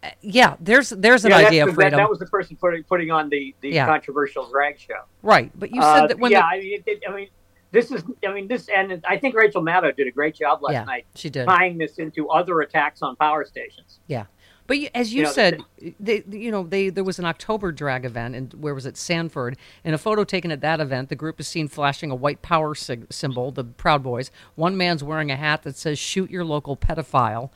Uh, 0.03 0.09
"Yeah, 0.21 0.55
there's 0.59 0.89
there's 0.91 1.25
an 1.25 1.31
Yeah, 1.31 1.37
idea 1.37 1.63
of 1.63 1.69
that, 1.69 1.75
freedom, 1.75 1.97
that 1.97 2.09
was 2.09 2.19
the 2.19 2.25
person 2.27 2.57
putting 2.57 2.83
putting 2.83 3.11
on 3.11 3.29
the 3.29 3.55
the 3.61 3.69
Yeah. 3.69 3.85
controversial 3.85 4.49
drag 4.49 4.79
show. 4.79 5.01
right?" 5.23 5.51
But 5.55 5.71
you 5.71 5.81
Uh, 5.81 5.93
said 6.01 6.09
that 6.09 6.19
when 6.19 6.31
yeah, 6.31 6.41
the, 6.41 6.45
I 6.45 6.59
mean, 6.59 6.73
it, 6.73 6.83
it- 6.87 7.03
I 7.09 7.15
mean, 7.15 7.29
this 7.71 7.91
is, 7.91 8.03
I 8.25 8.31
mean, 8.31 8.47
this, 8.47 8.69
and 8.69 9.03
I 9.07 9.17
think 9.17 9.35
Rachel 9.35 9.61
Maddow 9.61 9.95
did 9.95 10.07
a 10.07 10.11
great 10.11 10.35
job 10.35 10.61
last 10.61 10.73
Yeah, 10.73 10.83
night 10.85 11.05
she 11.15 11.29
did. 11.29 11.45
tying 11.45 11.77
this 11.77 11.97
into 11.97 12.29
other 12.29 12.61
attacks 12.61 13.01
on 13.01 13.15
power 13.17 13.43
stations. 13.43 13.99
Yeah. 14.07 14.25
But 14.67 14.77
as 14.95 15.13
you, 15.13 15.19
You 15.19 15.23
know, 15.25 15.31
said, 15.31 15.61
they, 15.99 16.23
you 16.31 16.49
know, 16.49 16.63
they 16.63 16.89
there 16.89 17.03
was 17.03 17.19
an 17.19 17.25
October 17.25 17.71
drag 17.71 18.03
event, 18.03 18.35
and 18.35 18.51
where 18.55 18.73
was 18.73 18.85
it? 18.87 18.97
Sanford. 18.97 19.57
In 19.83 19.93
a 19.93 19.97
photo 19.97 20.23
taken 20.23 20.49
at 20.51 20.61
that 20.61 20.79
event, 20.79 21.09
the 21.09 21.15
group 21.15 21.39
is 21.39 21.47
seen 21.47 21.67
flashing 21.67 22.09
a 22.09 22.15
white 22.15 22.41
power 22.41 22.73
sig- 22.73 23.05
symbol, 23.11 23.51
the 23.51 23.63
Proud 23.63 24.01
Boys. 24.01 24.31
One 24.55 24.75
man's 24.75 25.03
wearing 25.03 25.29
a 25.29 25.35
hat 25.35 25.61
that 25.63 25.75
says 25.75 25.99
"Shoot 25.99 26.31
your 26.31 26.43
local 26.45 26.75
pedophile," 26.75 27.51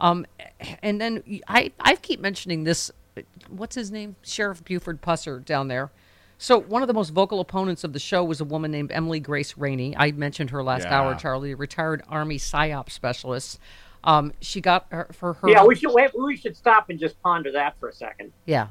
um, 0.00 0.24
and 0.82 1.00
then 1.00 1.22
I 1.48 1.72
I 1.80 1.96
keep 1.96 2.20
mentioning 2.20 2.64
this. 2.64 2.90
What's 3.48 3.74
his 3.76 3.90
name? 3.90 4.16
Sheriff 4.22 4.64
Buford 4.64 5.02
Pusser 5.02 5.44
down 5.44 5.68
there. 5.68 5.90
So 6.36 6.58
one 6.58 6.82
of 6.82 6.88
the 6.88 6.94
most 6.94 7.10
vocal 7.10 7.38
opponents 7.40 7.84
of 7.84 7.92
the 7.92 8.00
show 8.00 8.24
was 8.24 8.40
a 8.40 8.44
woman 8.44 8.70
named 8.72 8.90
Emily 8.90 9.20
Grace 9.20 9.56
Rainey. 9.56 9.94
I 9.96 10.10
mentioned 10.12 10.50
her 10.50 10.64
last 10.64 10.82
Yeah. 10.82 10.98
hour, 11.00 11.14
Charlie, 11.14 11.52
a 11.52 11.56
retired 11.56 12.02
Army 12.08 12.38
PSYOP 12.38 12.90
specialist. 12.90 13.60
Um, 14.04 14.32
she 14.40 14.60
got 14.60 14.86
her 14.92 15.08
for 15.12 15.32
her. 15.34 15.48
Yeah, 15.48 15.64
we 15.64 15.74
should 15.74 15.92
wait, 15.92 16.10
we 16.16 16.36
should 16.36 16.56
stop 16.56 16.90
and 16.90 16.98
just 17.00 17.20
ponder 17.22 17.50
that 17.52 17.78
for 17.80 17.88
a 17.88 17.92
second. 17.92 18.32
Yeah. 18.46 18.68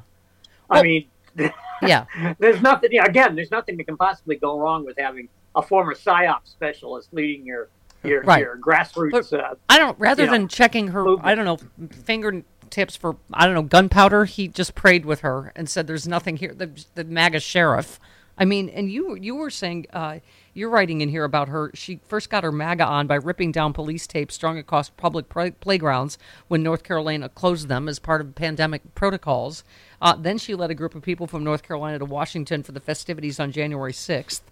I 0.70 0.82
mean, 0.82 1.08
Yeah. 1.82 2.06
there's 2.38 2.62
nothing. 2.62 2.90
Yeah, 2.92 3.04
again, 3.04 3.34
there's 3.34 3.50
nothing 3.50 3.76
that 3.76 3.84
can 3.84 3.96
possibly 3.96 4.36
go 4.36 4.58
wrong 4.58 4.84
with 4.86 4.96
having 4.98 5.28
a 5.54 5.62
former 5.62 5.94
psyop 5.94 6.40
specialist 6.44 7.08
leading 7.12 7.44
your 7.44 7.68
your, 8.04 8.22
Right. 8.22 8.40
your 8.40 8.56
grassroots. 8.58 9.32
uh, 9.32 9.54
I 9.68 9.78
don't. 9.78 9.98
Rather 9.98 10.22
you 10.24 10.26
know, 10.26 10.32
than 10.32 10.48
checking 10.48 10.88
her, 10.88 11.16
I 11.24 11.34
don't 11.34 11.44
know, 11.46 11.58
fingertips 11.90 12.96
for 12.96 13.16
I 13.32 13.46
don't 13.46 13.54
know 13.54 13.62
gunpowder. 13.62 14.26
He 14.26 14.46
just 14.48 14.74
prayed 14.74 15.04
with 15.04 15.20
her 15.20 15.52
and 15.56 15.68
said, 15.68 15.86
"There's 15.86 16.06
nothing 16.06 16.36
here." 16.36 16.52
The, 16.54 16.70
the 16.94 17.04
MAGA 17.04 17.40
sheriff. 17.40 17.98
I 18.36 18.44
mean, 18.44 18.68
and 18.68 18.90
you 18.90 19.14
you 19.14 19.34
were 19.34 19.50
saying 19.50 19.86
uh, 19.92 20.18
you're 20.54 20.70
writing 20.70 21.00
in 21.00 21.08
here 21.08 21.24
about 21.24 21.48
her. 21.48 21.70
She 21.74 22.00
first 22.06 22.30
got 22.30 22.44
her 22.44 22.52
MAGA 22.52 22.84
on 22.84 23.06
by 23.06 23.16
ripping 23.16 23.52
down 23.52 23.72
police 23.72 24.06
tapes 24.06 24.36
strung 24.36 24.56
across 24.56 24.88
public 24.88 25.28
play- 25.28 25.50
playgrounds 25.50 26.16
when 26.48 26.62
North 26.62 26.84
Carolina 26.84 27.28
closed 27.28 27.68
them 27.68 27.88
as 27.88 27.98
part 27.98 28.20
of 28.20 28.34
pandemic 28.34 28.94
protocols. 28.94 29.64
Uh, 30.00 30.14
then 30.14 30.38
she 30.38 30.54
led 30.54 30.70
a 30.70 30.74
group 30.74 30.94
of 30.94 31.02
people 31.02 31.26
from 31.26 31.44
North 31.44 31.62
Carolina 31.62 31.98
to 31.98 32.04
Washington 32.04 32.62
for 32.62 32.72
the 32.72 32.80
festivities 32.80 33.40
on 33.40 33.52
January 33.52 33.92
6th. 33.92 34.42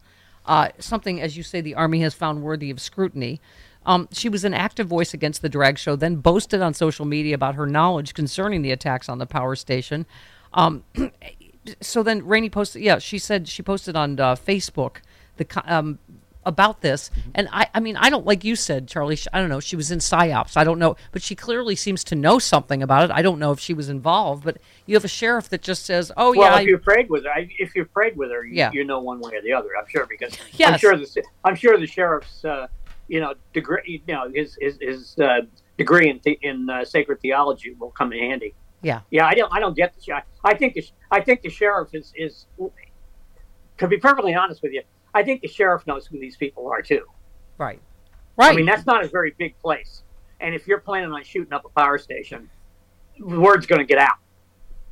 Uh, 0.44 0.68
something, 0.78 1.20
as 1.20 1.36
you 1.36 1.42
say, 1.42 1.60
the 1.60 1.76
Army 1.76 2.00
has 2.00 2.14
found 2.14 2.42
worthy 2.42 2.70
of 2.70 2.80
scrutiny. 2.80 3.40
Um, 3.86 4.08
she 4.12 4.28
was 4.28 4.44
an 4.44 4.54
active 4.54 4.86
voice 4.86 5.14
against 5.14 5.42
the 5.42 5.48
drag 5.48 5.78
show, 5.78 5.96
then 5.96 6.16
boasted 6.16 6.62
on 6.62 6.74
social 6.74 7.04
media 7.04 7.34
about 7.34 7.54
her 7.54 7.66
knowledge 7.66 8.14
concerning 8.14 8.62
the 8.62 8.72
attacks 8.72 9.08
on 9.08 9.18
the 9.18 9.26
power 9.26 9.56
station. 9.56 10.06
Um, 10.52 10.84
so 11.80 12.02
then 12.02 12.26
Rainey 12.26 12.50
posted, 12.50 12.82
yeah, 12.82 12.98
she 12.98 13.18
said 13.18 13.48
she 13.48 13.62
posted 13.62 13.96
on 13.96 14.18
uh, 14.18 14.34
Facebook 14.34 14.96
the 15.36 15.46
um, 15.66 15.98
about 16.44 16.80
this, 16.80 17.10
and 17.36 17.48
I, 17.52 17.68
I 17.72 17.78
mean, 17.78 17.96
I 17.96 18.10
don't 18.10 18.26
like 18.26 18.42
you 18.42 18.56
said, 18.56 18.88
Charlie. 18.88 19.16
I 19.32 19.38
don't 19.38 19.48
know. 19.48 19.60
She 19.60 19.76
was 19.76 19.92
in 19.92 20.00
psyops. 20.00 20.56
I 20.56 20.64
don't 20.64 20.78
know, 20.80 20.96
but 21.12 21.22
she 21.22 21.36
clearly 21.36 21.76
seems 21.76 22.02
to 22.04 22.16
know 22.16 22.38
something 22.40 22.82
about 22.82 23.04
it. 23.04 23.10
I 23.12 23.22
don't 23.22 23.38
know 23.38 23.52
if 23.52 23.60
she 23.60 23.74
was 23.74 23.88
involved, 23.88 24.44
but 24.44 24.58
you 24.86 24.96
have 24.96 25.04
a 25.04 25.08
sheriff 25.08 25.48
that 25.50 25.62
just 25.62 25.86
says, 25.86 26.10
"Oh 26.16 26.30
well, 26.36 26.50
yeah, 26.50 26.54
if 26.54 26.58
I, 26.58 26.60
you 26.62 26.78
prayed 26.78 27.08
with 27.08 27.24
her, 27.24 27.30
I- 27.30 27.48
if 27.58 27.74
you 27.76 27.84
prayed 27.84 28.16
with 28.16 28.30
her, 28.32 28.44
you, 28.44 28.54
Yeah. 28.56 28.70
you 28.72 28.84
know 28.84 28.98
one 29.00 29.20
way 29.20 29.36
or 29.36 29.42
the 29.42 29.52
other. 29.52 29.68
I'm 29.80 29.86
sure 29.88 30.06
because 30.06 30.36
I'm 30.66 30.78
sure 30.78 30.96
the 30.96 31.22
I'm 31.44 31.54
sure 31.54 31.78
the 31.78 31.86
sheriff's 31.86 32.44
uh, 32.44 32.66
you 33.06 33.20
know 33.20 33.34
degree 33.52 34.02
you 34.06 34.12
know 34.12 34.28
his 34.34 34.58
his, 34.60 34.78
his 34.80 35.16
uh, 35.20 35.42
degree 35.78 36.10
in 36.10 36.18
in 36.42 36.68
uh, 36.68 36.84
sacred 36.84 37.20
theology 37.20 37.74
will 37.78 37.90
come 37.92 38.12
in 38.12 38.18
handy. 38.18 38.54
Yeah, 38.82 39.00
Yeah, 39.10 39.26
I 39.26 39.34
don't 39.34 39.52
I 39.52 39.60
don't 39.60 39.76
get 39.76 39.94
the 39.94 40.02
sh- 40.02 40.22
I 40.44 40.54
think 40.54 40.74
the 40.74 40.84
I 41.10 41.20
think 41.20 41.42
the 41.42 41.50
sheriff 41.50 41.94
is 41.94 42.12
is 42.16 42.46
to 43.78 43.88
be 43.88 43.96
perfectly 43.98 44.34
honest 44.34 44.62
with 44.62 44.72
you, 44.72 44.82
I 45.14 45.22
think 45.22 45.40
the 45.42 45.48
sheriff 45.48 45.86
knows 45.86 46.06
who 46.06 46.18
these 46.18 46.36
people 46.36 46.68
are 46.68 46.82
too. 46.82 47.04
right, 47.58 47.80
right." 48.36 48.52
I 48.52 48.56
mean, 48.56 48.66
that's 48.66 48.86
not 48.86 49.04
a 49.04 49.08
very 49.08 49.34
big 49.38 49.58
place. 49.58 50.02
And 50.40 50.54
if 50.54 50.66
you're 50.66 50.80
planning 50.80 51.12
on 51.12 51.22
shooting 51.22 51.52
up 51.52 51.64
a 51.64 51.68
power 51.68 51.98
station, 51.98 52.50
the 53.18 53.38
word's 53.38 53.66
going 53.66 53.78
to 53.78 53.84
get 53.86 53.98
out. 53.98 54.16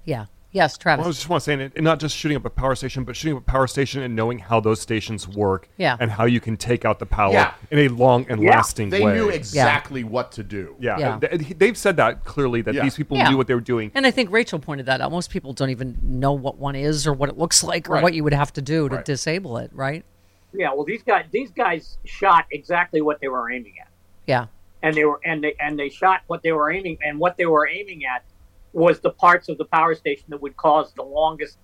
yeah, 0.05 0.27
yes, 0.53 0.77
Travis. 0.79 0.99
Well, 1.01 1.07
I 1.07 1.09
was 1.09 1.17
just 1.17 1.29
want 1.29 1.41
to 1.41 1.45
say, 1.45 1.53
and 1.55 1.73
and 1.75 1.85
not 1.85 2.01
just 2.01 2.17
shooting 2.17 2.37
up 2.37 2.45
a 2.45 2.51
power 2.51 2.75
station, 2.75 3.05
but 3.05 3.17
shooting 3.17 3.37
up 3.37 3.43
a 3.43 3.47
power 3.51 3.67
station 3.67 4.03
and 4.03 4.15
knowing 4.17 4.39
how 4.39 4.61
those 4.61 4.81
stations 4.81 5.27
work, 5.29 5.69
Yeah. 5.77 5.97
and 6.01 6.11
how 6.11 6.25
you 6.25 6.41
can 6.41 6.57
take 6.57 6.85
out 6.85 6.99
the 6.99 7.07
power 7.07 7.33
Yeah. 7.33 7.55
in 7.71 7.79
a 7.79 7.89
long 7.89 8.27
and 8.29 8.43
Yeah. 8.43 8.51
lasting 8.51 8.91
They 8.91 9.03
way. 9.05 9.13
They 9.13 9.19
knew 9.19 9.29
exactly 9.29 10.05
what 10.05 10.33
to 10.33 10.43
do. 10.43 10.75
yeah, 10.79 10.99
Yeah. 11.21 11.37
They've 11.57 11.77
said 11.77 11.97
that 11.97 12.25
clearly 12.25 12.63
that 12.63 12.75
Yeah. 12.75 12.83
these 12.83 12.97
people 12.97 13.17
Yeah. 13.17 13.31
knew 13.31 13.37
what 13.37 13.47
they 13.47 13.55
were 13.55 13.61
doing. 13.61 13.91
And 13.95 14.07
I 14.07 14.11
think 14.11 14.31
Rachel 14.31 14.59
pointed 14.59 14.87
that 14.87 15.01
out. 15.01 15.11
Most 15.11 15.31
people 15.31 15.53
don't 15.53 15.71
even 15.71 15.99
know 16.03 16.33
what 16.33 16.59
one 16.59 16.75
is 16.77 17.07
or 17.07 17.13
what 17.13 17.29
it 17.29 17.39
looks 17.39 17.63
like 17.65 17.89
or 17.89 17.95
Right. 17.95 18.03
what 18.03 18.15
you 18.15 18.25
would 18.25 18.35
have 18.35 18.53
to 18.55 18.63
do 18.63 18.89
to 18.89 18.97
Right. 18.97 19.05
disable 19.05 19.57
it, 19.59 19.71
right? 19.75 20.05
Yeah, 20.53 20.73
well, 20.75 20.85
these 20.85 21.03
guys 21.05 21.27
these 21.31 21.51
guys 21.53 21.97
shot 22.05 22.45
exactly 22.51 23.01
what 23.01 23.21
they 23.21 23.29
were 23.29 23.53
aiming 23.53 23.75
at, 23.81 23.87
Yeah. 24.27 24.47
and 24.83 24.97
they 24.97 25.05
were 25.05 25.21
and 25.25 25.45
they 25.45 25.55
and 25.61 25.79
they 25.79 25.89
shot 25.89 26.23
what 26.27 26.43
they 26.43 26.51
were 26.51 26.73
aiming 26.73 26.99
and 27.05 27.21
what 27.21 27.37
they 27.37 27.47
were 27.47 27.69
aiming 27.69 28.05
at 28.05 28.25
was 28.73 29.01
the 29.01 29.11
parts 29.11 29.49
of 29.49 29.59
the 29.59 29.65
power 29.65 29.95
station 29.95 30.25
that 30.29 30.41
would 30.41 30.57
cause 30.57 30.93
the 30.95 31.03
longest 31.03 31.59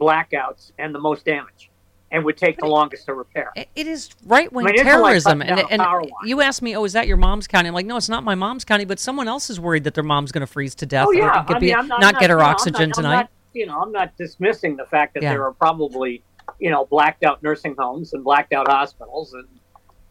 blackouts 0.00 0.72
and 0.78 0.94
the 0.94 0.98
most 0.98 1.24
damage, 1.24 1.70
and 2.10 2.24
would 2.24 2.36
take 2.36 2.58
the 2.58 2.66
longest 2.66 3.06
to 3.06 3.14
repair. 3.14 3.50
It- 3.56 3.68
It 3.74 3.86
is 3.86 4.10
right 4.26 4.52
wing 4.52 4.66
I 4.66 4.70
mean, 4.70 4.74
it's 4.80 4.84
like 4.84 4.92
terrorism. 4.94 5.42
And, 5.42 5.60
and 5.70 5.82
you 6.24 6.40
asked 6.40 6.60
me, 6.62 6.76
oh, 6.76 6.84
is 6.84 6.92
that 6.94 7.06
your 7.06 7.16
mom's 7.16 7.46
county? 7.46 7.68
I'm 7.68 7.74
like, 7.74 7.86
no, 7.86 7.96
it's 7.96 8.08
not 8.08 8.24
my 8.24 8.34
mom's 8.34 8.64
county, 8.64 8.84
but 8.84 8.98
someone 8.98 9.28
else 9.28 9.48
is 9.50 9.58
worried 9.60 9.84
that 9.84 9.94
their 9.94 10.04
mom's 10.04 10.32
going 10.32 10.40
to 10.40 10.46
freeze 10.46 10.74
to 10.76 10.86
death 10.86 11.06
Oh 11.06 11.10
or 11.10 11.14
yeah, 11.14 11.44
get 11.46 11.56
I 11.56 11.58
be- 11.58 11.66
mean, 11.66 11.76
I'm 11.76 11.88
not, 11.88 12.00
not, 12.00 12.20
get 12.20 12.30
her 12.30 12.36
you 12.36 12.40
know, 12.40 12.44
I'm 12.46 12.50
oxygen 12.54 12.88
not- 12.90 12.94
tonight. 12.96 13.14
not- 13.16 13.30
you 13.54 13.66
know, 13.66 13.80
I'm 13.80 13.92
not 13.92 14.16
dismissing 14.16 14.76
the 14.76 14.86
fact 14.86 15.14
that 15.14 15.22
Yeah. 15.22 15.32
there 15.34 15.44
are 15.44 15.52
probably, 15.52 16.22
you 16.58 16.70
know, 16.70 16.86
blacked 16.86 17.22
out 17.22 17.42
nursing 17.42 17.74
homes 17.78 18.14
and 18.14 18.24
blacked 18.24 18.52
out 18.54 18.66
hospitals 18.68 19.34
and, 19.34 19.46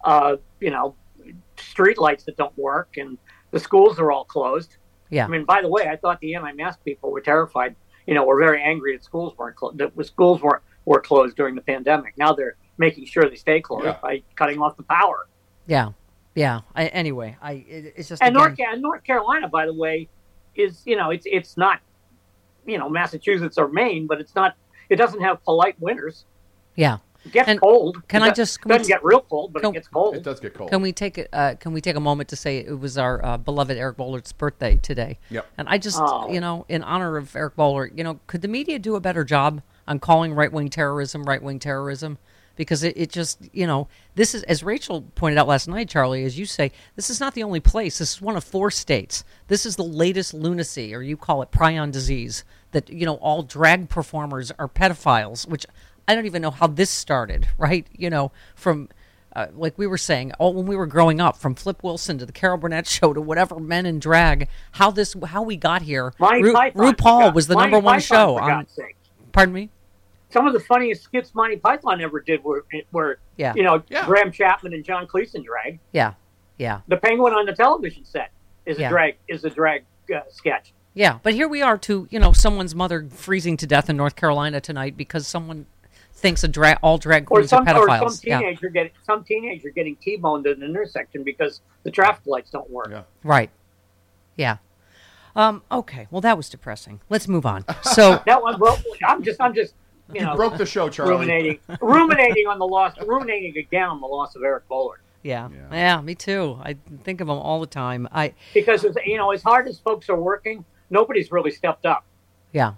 uh, 0.04 0.36
you 0.60 0.70
know, 0.70 0.96
street 1.58 1.98
lights 1.98 2.24
that 2.26 2.38
don't 2.38 2.56
work 2.58 2.98
and 2.98 3.18
the 3.52 3.60
schools 3.60 4.00
are 4.00 4.12
all 4.12 4.26
closed. 4.26 4.78
Yeah. 5.12 5.26
I 5.26 5.28
mean, 5.28 5.46
by 5.46 5.62
the 5.62 5.68
way, 5.70 5.88
I 5.88 5.96
thought 5.98 6.20
the 6.22 6.34
anti-mask 6.36 6.84
people 6.84 7.12
were 7.12 7.22
terrified. 7.22 7.76
You 8.08 8.16
know, 8.16 8.26
were 8.26 8.40
very 8.40 8.62
angry 8.64 8.98
that 8.98 9.04
schools 9.04 9.38
weren't 9.38 9.56
clo- 9.56 9.74
that 9.76 9.92
schools 10.08 10.42
weren't 10.42 10.64
were 10.86 11.00
closed 11.02 11.38
during 11.38 11.54
the 11.54 11.62
pandemic. 11.62 12.18
Now 12.18 12.34
they're 12.34 12.56
making 12.80 13.06
sure 13.06 13.30
they 13.30 13.36
stay 13.36 13.62
closed 13.62 13.86
Yeah. 13.86 13.98
by 14.02 14.24
cutting 14.36 14.60
off 14.60 14.76
the 14.78 14.84
power. 14.84 15.28
yeah. 15.68 15.90
Yeah. 16.34 16.62
I, 16.74 16.88
anyway, 16.88 17.38
I 17.42 17.52
it, 17.68 17.94
it's 17.98 18.08
just 18.10 18.24
And 18.24 18.36
again, 18.36 18.42
North, 18.48 18.58
Ca- 18.58 18.76
North 18.80 19.04
Carolina, 19.04 19.48
by 19.50 19.66
the 19.68 19.74
way, 19.74 20.08
is 20.56 20.82
you 20.86 20.96
know 20.96 21.10
it's 21.12 21.26
it's 21.30 21.58
not 21.58 21.80
you 22.66 22.78
know 22.80 22.90
Massachusetts 22.90 23.58
or 23.58 23.68
Maine, 23.68 24.08
but 24.08 24.20
it's 24.22 24.34
not 24.34 24.56
it 24.90 24.96
doesn't 24.96 25.22
have 25.22 25.44
polite 25.44 25.76
winters. 25.80 26.26
yeah. 26.76 26.98
It 27.24 27.32
gets 27.34 27.48
And 27.50 27.60
cold. 27.60 28.02
can 28.08 28.24
It 28.24 28.26
I 28.26 28.32
just- 28.32 28.62
can 28.62 28.70
doesn't 28.70 28.86
t- 28.86 28.88
get 28.90 29.04
real 29.04 29.22
cold, 29.22 29.54
but 29.54 29.62
can- 29.62 29.72
it 29.72 29.74
gets 29.74 29.88
cold. 29.88 30.16
It 30.16 30.24
does 30.24 30.40
get 30.40 30.54
cold. 30.56 30.72
Can 30.72 30.82
we 30.82 30.92
take 30.92 31.18
a 31.20 31.36
uh, 31.36 31.56
Can 31.56 31.72
we 31.74 31.82
take 31.82 31.96
a 31.96 32.00
moment 32.00 32.30
to 32.30 32.36
say 32.36 32.58
it 32.58 32.80
was 32.80 32.98
our 32.98 33.24
uh, 33.24 33.38
beloved 33.38 33.78
Eric 33.78 33.98
Boehlert's 33.98 34.32
birthday 34.32 34.78
today? 34.78 35.20
Yep. 35.30 35.46
And 35.58 35.70
I 35.70 35.78
just, 35.78 36.00
Oh. 36.02 36.30
you 36.32 36.40
know, 36.40 36.66
in 36.68 36.82
honor 36.84 37.18
of 37.18 37.36
Eric 37.36 37.56
Boehlert, 37.56 37.98
you 37.98 38.04
know, 38.04 38.20
could 38.28 38.42
the 38.42 38.48
media 38.48 38.80
do 38.80 38.96
a 38.96 39.00
better 39.00 39.24
job 39.24 39.62
on 39.88 40.00
calling 40.00 40.34
right 40.34 40.52
wing 40.52 40.70
terrorism 40.70 41.24
right 41.26 41.42
wing 41.44 41.60
terrorism? 41.60 42.18
Because 42.58 42.84
it, 42.84 42.98
it 42.98 43.10
just, 43.12 43.40
you 43.54 43.66
know, 43.66 43.88
this 44.16 44.36
is, 44.36 44.44
as 44.44 44.62
Rachel 44.62 45.04
pointed 45.16 45.38
out 45.38 45.48
last 45.48 45.68
night, 45.70 45.88
Charlie, 45.90 46.26
as 46.26 46.38
you 46.38 46.46
say, 46.46 46.72
this 46.96 47.10
is 47.10 47.20
not 47.20 47.34
the 47.34 47.44
only 47.44 47.62
place. 47.62 47.98
This 48.00 48.16
is 48.16 48.22
one 48.22 48.36
of 48.36 48.44
four 48.44 48.70
states. 48.70 49.24
This 49.48 49.66
is 49.66 49.78
the 49.78 49.84
latest 49.86 50.34
lunacy, 50.34 50.94
or 50.94 51.02
you 51.02 51.16
call 51.18 51.42
it 51.42 51.50
prion 51.52 51.92
disease, 51.92 52.44
that, 52.72 52.90
you 52.90 53.06
know, 53.06 53.16
all 53.16 53.42
drag 53.42 53.88
performers 53.90 54.52
are 54.60 54.68
pedophiles, 54.68 55.48
which 55.48 55.66
I 56.12 56.16
don't 56.16 56.26
even 56.26 56.42
know 56.42 56.52
how 56.52 56.68
this 56.68 56.90
started, 56.90 57.48
right? 57.58 57.88
You 57.98 58.10
know, 58.10 58.32
from 58.56 58.90
uh, 59.34 59.48
like 59.56 59.78
we 59.78 59.88
were 59.88 59.98
saying, 59.98 60.34
all 60.40 60.54
when 60.54 60.66
we 60.66 60.76
were 60.76 60.86
growing 60.86 61.22
up, 61.22 61.38
from 61.38 61.56
Flip 61.56 61.82
Wilson 61.84 62.18
to 62.18 62.26
the 62.26 62.34
Carol 62.34 62.58
Burnett 62.58 62.86
show 62.86 63.14
to 63.14 63.22
whatever 63.22 63.60
men 63.62 63.86
in 63.86 63.98
drag, 64.00 64.50
how 64.74 64.92
this 64.92 65.16
how 65.28 65.42
we 65.42 65.56
got 65.56 65.82
here. 65.84 66.14
Monty 66.20 66.44
Ru- 66.44 66.54
Python, 66.54 66.82
RuPaul 66.94 67.20
God- 67.22 67.36
was 67.36 67.48
the 67.48 67.54
Monty 67.56 67.72
number 67.72 67.84
one 67.86 67.96
Python, 68.02 68.18
show 68.18 68.36
For 68.36 68.42
on. 68.44 68.50
God's 68.50 68.74
sake. 68.74 68.98
Pardon 69.32 69.54
me. 69.56 69.70
Some 70.32 70.48
of 70.48 70.54
the 70.54 70.60
funniest 70.60 71.04
skits 71.04 71.34
Monty 71.34 71.56
Python 71.58 72.02
ever 72.02 72.20
did 72.20 72.44
were 72.44 72.66
were 72.92 73.20
Yeah. 73.38 73.54
you 73.56 73.64
know 73.64 73.82
Yeah. 73.90 74.06
Graham 74.06 74.32
Chapman 74.34 74.74
and 74.74 74.84
John 74.84 75.08
Cleese 75.08 75.34
in 75.36 75.44
drag. 75.44 75.80
Yeah, 75.94 76.14
yeah, 76.58 76.82
The 76.90 76.98
penguin 76.98 77.34
on 77.34 77.46
the 77.46 77.54
television 77.54 78.04
set 78.04 78.32
is 78.66 78.78
Yeah. 78.78 78.88
a 78.88 78.90
drag 78.90 79.16
is 79.30 79.46
a 79.46 79.50
drag 79.50 79.86
uh, 80.14 80.20
sketch. 80.30 80.74
yeah. 80.94 81.20
But 81.24 81.34
here 81.36 81.48
we 81.48 81.62
are 81.62 81.78
to 81.80 82.06
you 82.12 82.20
know 82.20 82.34
someone's 82.34 82.76
mother 82.76 83.08
freezing 83.10 83.56
to 83.58 83.66
death 83.66 83.90
in 83.90 83.96
North 83.96 84.18
Carolina 84.18 84.60
tonight 84.60 84.98
because 84.98 85.26
someone 85.26 85.68
thinks 86.22 86.44
a 86.44 86.48
drag 86.48 86.78
all 86.82 86.98
drag 86.98 87.26
queens 87.26 87.50
some, 87.50 87.68
are 87.68 87.76
or 87.78 87.88
pedophiles. 87.88 88.12
some 88.12 88.20
yeah, 88.24 88.40
teenager 88.40 88.70
getting 88.70 88.92
some 89.04 89.24
teenager 89.24 89.70
getting 89.70 89.96
T-boned 89.98 90.48
at 90.48 90.58
an 90.58 90.64
intersection 90.64 91.24
because 91.24 91.62
the 91.84 91.92
traffic 91.92 92.26
lights 92.26 92.50
don't 92.52 92.70
work. 92.70 92.88
Yeah. 92.92 93.04
right. 93.24 93.50
Yeah. 94.36 94.58
Um, 95.36 95.64
okay. 95.72 96.08
Well, 96.12 96.22
that 96.22 96.38
was 96.38 96.50
depressing. 96.50 97.02
Let's 97.10 97.28
move 97.28 97.46
on. 97.46 97.66
So 97.84 98.22
That 98.26 98.42
one, 98.42 98.60
well, 98.60 98.78
I'm 99.06 99.24
just, 99.24 99.40
I'm 99.42 99.54
just, 99.54 99.74
you, 100.14 100.20
You 100.22 100.26
know, 100.26 100.36
broke 100.36 100.58
the 100.58 100.66
show, 100.66 100.90
Charlie. 100.90 101.12
ruminating, 101.12 101.60
ruminating 101.82 102.48
on 102.48 102.60
the 102.60 102.68
loss, 102.68 102.96
ruminating 103.06 103.58
again 103.58 103.88
on 103.90 104.02
the 104.02 104.08
loss 104.08 104.36
of 104.36 104.44
Eric 104.44 104.68
Boehlert. 104.70 104.98
yeah, 105.24 105.50
Yeah. 105.50 105.68
yeah, 105.72 106.02
me 106.02 106.16
too. 106.16 106.60
I 106.62 106.76
think 107.04 107.22
of 107.22 107.28
him 107.30 107.36
all 107.38 107.60
the 107.62 107.66
time. 107.68 108.08
I 108.12 108.34
Because 108.54 108.84
it's, 108.84 108.98
you 109.06 109.18
know, 109.18 109.32
as 109.32 109.42
hard 109.42 109.68
as 109.68 109.80
folks 109.80 110.10
are 110.10 110.20
working, 110.20 110.66
nobody's 110.90 111.32
really 111.32 111.52
stepped 111.52 111.86
up. 111.86 112.04
yeah, 112.52 112.74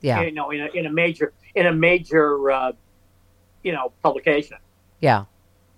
yeah, 0.00 0.22
You 0.22 0.32
know, 0.32 0.50
in 0.50 0.60
a, 0.62 0.66
in 0.74 0.86
a 0.86 0.90
major, 0.90 1.32
in 1.56 1.66
a 1.66 1.72
major, 1.72 2.50
uh, 2.50 2.72
you 3.64 3.72
know, 3.72 3.92
publication. 4.02 4.58
yeah. 5.00 5.24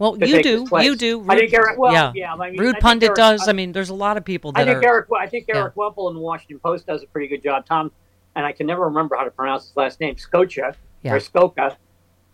Well, 0.00 0.16
you 0.16 0.40
do. 0.44 0.64
You 0.80 0.94
do. 0.94 1.25
I 1.28 1.35
think 1.37 1.50
Rude- 1.50 1.54
Eric. 1.54 1.76
Well, 1.78 1.92
yeah. 1.92 2.12
yeah. 2.14 2.32
I 2.35 2.50
mean, 2.50 2.61
Rude 2.61 2.76
I 2.76 2.78
pundit 2.78 3.08
Eric- 3.08 3.16
does. 3.16 3.49
I, 3.49 3.50
I 3.50 3.52
mean, 3.52 3.73
there's 3.73 3.88
a 3.88 3.94
lot 3.94 4.16
of 4.16 4.25
people 4.25 4.52
I 4.54 4.64
think 4.64 4.76
are. 4.78 4.87
Eric. 4.87 5.06
I 5.18 5.26
think 5.26 5.47
Yeah. 5.49 5.56
Erik 5.56 5.76
Wemple 5.76 6.08
in 6.08 6.14
the 6.14 6.20
Washington 6.20 6.61
Post 6.61 6.87
does 6.87 7.02
a 7.02 7.06
pretty 7.08 7.26
good 7.26 7.42
job. 7.42 7.66
Tom, 7.66 7.90
and 8.37 8.47
I 8.47 8.52
can 8.52 8.68
never 8.68 8.85
remember 8.85 9.16
how 9.16 9.25
to 9.25 9.30
pronounce 9.32 9.66
his 9.66 9.76
last 9.76 9.99
name. 9.99 10.16
Scotia 10.16 10.76
Yeah. 11.02 11.14
or 11.14 11.18
Scocca 11.18 11.75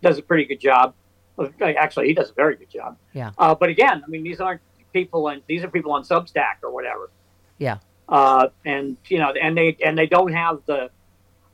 does 0.03 0.19
a 0.19 0.21
pretty 0.21 0.45
good 0.45 0.59
job. 0.59 0.93
Actually, 1.59 2.07
he 2.09 2.13
does 2.13 2.29
a 2.29 2.33
very 2.33 2.55
good 2.55 2.69
job. 2.69 2.97
Yeah. 3.13 3.31
Uh, 3.35 3.55
but 3.55 3.69
again, 3.69 4.03
I 4.05 4.07
mean, 4.09 4.21
these 4.21 4.39
aren't 4.39 4.61
people, 4.93 5.27
and 5.29 5.41
these 5.47 5.63
are 5.63 5.67
people 5.67 5.91
on 5.93 6.03
Substack 6.03 6.57
or 6.61 6.69
whatever. 6.71 7.09
Yeah. 7.57 7.77
Uh, 8.07 8.49
and 8.63 8.95
you 9.07 9.17
know, 9.17 9.31
and 9.31 9.57
they 9.57 9.75
and 9.83 9.97
they 9.97 10.05
don't 10.05 10.31
have 10.33 10.59
the, 10.67 10.91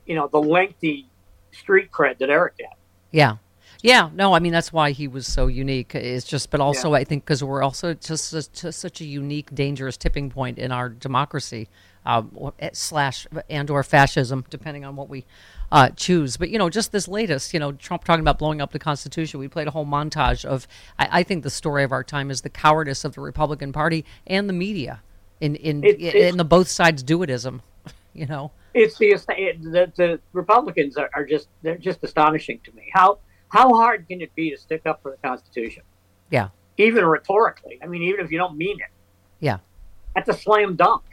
you 0.06 0.16
know, 0.16 0.28
the 0.28 0.42
lengthy 0.42 1.08
street 1.52 1.92
cred 1.92 2.18
that 2.20 2.30
Eric 2.30 2.54
had. 2.60 2.76
Yeah. 3.12 3.38
Yeah, 3.84 4.12
no, 4.14 4.34
I 4.34 4.40
mean 4.40 4.52
that's 4.52 4.72
why 4.72 4.92
he 4.92 5.08
was 5.08 5.26
so 5.26 5.48
unique. 5.48 5.96
It's 5.96 6.26
just, 6.26 6.52
but 6.52 6.62
also 6.62 6.94
I 6.94 7.04
think 7.04 7.26
because 7.26 7.44
we're 7.44 7.64
also 7.64 7.96
just, 7.96 8.32
just, 8.32 8.74
such 8.80 9.02
a 9.02 9.06
unique, 9.06 9.54
dangerous 9.56 9.98
tipping 9.98 10.30
point 10.30 10.60
in 10.60 10.72
our 10.72 10.88
democracy, 10.88 11.68
eh, 12.06 12.70
slash 12.74 13.26
and 13.50 13.70
or 13.72 13.82
fascism, 13.84 14.46
depending 14.52 14.86
on 14.86 14.96
what 14.96 15.10
we 15.10 15.26
uh, 15.72 15.90
choose. 15.96 16.38
But 16.38 16.50
you 16.52 16.60
know, 16.60 16.70
just 16.70 16.92
this 16.92 17.08
latest, 17.08 17.56
you 17.56 17.60
know, 17.60 17.72
Trump 17.72 18.04
talking 18.04 18.22
about 18.22 18.38
blowing 18.38 18.62
up 18.62 18.72
the 18.72 18.78
Constitution. 18.80 19.40
We 19.40 19.48
played 19.48 19.68
a 19.68 19.72
whole 19.72 19.86
montage 19.86 20.46
of. 20.46 20.68
I, 21.00 21.20
I 21.20 21.24
think 21.24 21.42
the 21.42 21.50
story 21.50 21.84
of 21.84 21.92
our 21.92 22.04
time 22.04 22.30
is 22.30 22.42
the 22.42 22.50
cowardice 22.50 23.04
of 23.04 23.16
the 23.16 23.22
Republican 23.22 23.74
Party 23.74 24.06
and 24.28 24.48
the 24.48 24.54
media 24.54 25.02
in 25.40 25.56
in 25.56 25.84
It- 25.84 26.00
in 26.00 26.38
the 26.38 26.46
both 26.46 26.68
sides 26.68 27.04
doitism. 27.04 27.62
You 28.14 28.26
know. 28.28 28.52
It's 28.74 28.98
the 28.98 29.12
it, 29.12 29.62
the, 29.62 29.92
the 29.96 30.20
Republicans 30.34 30.98
are, 30.98 31.10
are 31.14 31.26
just 31.26 31.50
they're 31.62 31.78
just 31.78 32.04
astonishing 32.04 32.60
to 32.64 32.72
me. 32.74 32.90
How 32.94 33.20
how 33.50 33.74
hard 33.74 34.08
can 34.08 34.22
it 34.22 34.34
be 34.36 34.52
to 34.52 34.58
stick 34.58 34.84
up 34.86 35.02
for 35.02 35.12
the 35.12 35.18
Constitution, 35.28 35.84
Yeah. 36.30 36.50
even 36.78 37.06
rhetorically? 37.06 37.80
I 37.84 37.88
mean, 37.88 38.02
even 38.04 38.24
if 38.24 38.32
you 38.32 38.38
don't 38.38 38.58
mean 38.58 38.78
it, 38.80 38.92
Yeah. 39.42 39.58
that's 40.16 40.30
a 40.30 40.34
slam 40.34 40.76
dunk. 40.76 41.04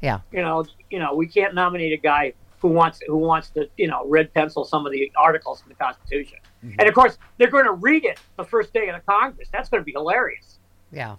Yeah. 0.00 0.20
You 0.32 0.42
know, 0.42 0.64
you 0.88 0.98
know, 1.00 1.14
we 1.14 1.26
can't 1.26 1.54
nominate 1.54 1.92
a 1.92 1.96
guy 2.00 2.34
who 2.60 2.68
wants 2.68 3.00
who 3.06 3.16
wants 3.16 3.50
to 3.50 3.68
you 3.76 3.88
know 3.88 4.06
red 4.06 4.32
pencil 4.32 4.64
some 4.64 4.86
of 4.86 4.92
the 4.92 5.10
articles 5.16 5.62
in 5.62 5.68
the 5.68 5.74
Constitution. 5.74 6.38
Mm-hmm. 6.64 6.76
And 6.78 6.88
of 6.88 6.94
course, 6.94 7.18
they're 7.38 7.50
going 7.50 7.64
to 7.64 7.72
read 7.72 8.04
it 8.04 8.20
the 8.36 8.44
first 8.44 8.72
day 8.72 8.88
of 8.88 8.94
the 8.94 9.02
Congress. 9.10 9.48
That's 9.52 9.68
going 9.68 9.80
to 9.80 9.84
be 9.84 9.92
hilarious. 9.92 10.58
Yeah. 10.92 11.16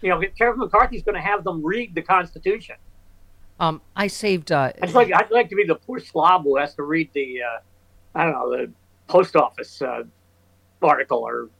You 0.00 0.10
know, 0.10 0.22
Kevin 0.38 0.58
McCarthy's 0.58 1.02
going 1.02 1.16
to 1.16 1.20
have 1.20 1.44
them 1.44 1.62
read 1.64 1.94
the 1.94 2.02
Constitution. 2.02 2.76
Um, 3.60 3.80
I 3.94 4.06
saved. 4.06 4.50
Uh, 4.50 4.72
I'd 4.82 4.92
like 4.92 5.12
I'd 5.12 5.30
like 5.30 5.50
to 5.50 5.54
be 5.54 5.64
the 5.64 5.74
poor 5.76 6.00
slob 6.00 6.44
who 6.44 6.56
has 6.56 6.74
to 6.74 6.82
read 6.82 7.10
the 7.12 7.42
uh, 7.42 8.18
I 8.18 8.24
don't 8.24 8.32
know 8.32 8.50
the 8.50 8.72
post 9.06 9.36
office 9.36 9.82
uh, 9.82 10.04
article 10.82 11.18
or 11.18 11.50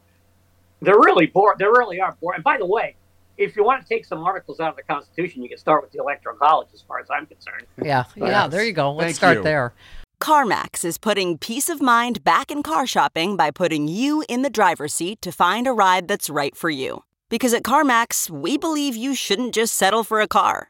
they're 0.80 0.99
really 0.99 1.26
bored. 1.26 1.59
They 1.59 1.66
really 1.66 2.00
are 2.00 2.16
boring. 2.21 2.37
And 2.37 2.45
by 2.45 2.57
the 2.57 2.66
way, 2.66 2.97
if 3.37 3.57
you 3.57 3.64
want 3.64 3.83
to 3.83 3.88
take 3.88 4.04
some 4.04 4.23
articles 4.23 4.61
out 4.61 4.71
of 4.71 4.76
the 4.76 4.83
Constitution, 4.83 5.42
you 5.42 5.49
can 5.49 5.59
start 5.59 5.83
with 5.83 5.92
the 5.92 5.99
Electoral 5.99 6.37
College, 6.37 6.69
as 6.75 6.83
far 6.83 7.00
as 7.00 7.07
I'm 7.11 7.26
concerned. 7.26 7.66
Yeah, 7.83 8.04
yeah. 8.16 8.47
There 8.49 8.64
you 8.64 8.73
go. 8.73 8.92
Let's 8.92 9.07
Thank 9.07 9.16
start 9.16 9.37
you. 9.38 9.42
there. 9.42 9.73
CarMax 10.21 10.85
is 10.85 10.99
putting 10.99 11.38
peace 11.38 11.71
of 11.71 11.80
mind 11.80 12.23
back 12.25 12.50
in 12.50 12.62
car 12.62 12.87
shopping 12.87 13.37
by 13.37 13.50
putting 13.50 13.88
you 13.88 14.23
in 14.28 14.42
the 14.42 14.50
driver's 14.50 14.92
seat 14.92 15.23
to 15.23 15.33
find 15.33 15.66
a 15.66 15.73
ride 15.73 16.09
that's 16.09 16.28
right 16.28 16.54
for 16.54 16.69
you. 16.69 17.04
Because 17.30 17.54
at 17.54 17.62
CarMax, 17.62 18.28
we 18.28 18.59
believe 18.59 18.97
you 18.97 19.14
shouldn't 19.14 19.54
just 19.54 19.73
settle 19.75 20.04
for 20.04 20.21
a 20.21 20.28
car, 20.28 20.70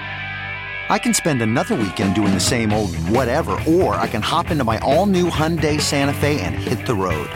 I 0.91 0.99
can 0.99 1.13
spend 1.13 1.41
another 1.41 1.75
weekend 1.75 2.15
doing 2.15 2.33
the 2.33 2.39
same 2.41 2.73
old 2.73 2.93
whatever, 3.07 3.57
or 3.65 3.95
I 3.95 4.09
can 4.09 4.21
hop 4.21 4.51
into 4.51 4.65
my 4.65 4.77
all 4.79 5.05
new 5.05 5.29
Hyundai 5.29 5.79
Santa 5.79 6.13
Fe 6.13 6.41
and 6.41 6.53
hit 6.53 6.85
the 6.85 6.93
road. 6.93 7.29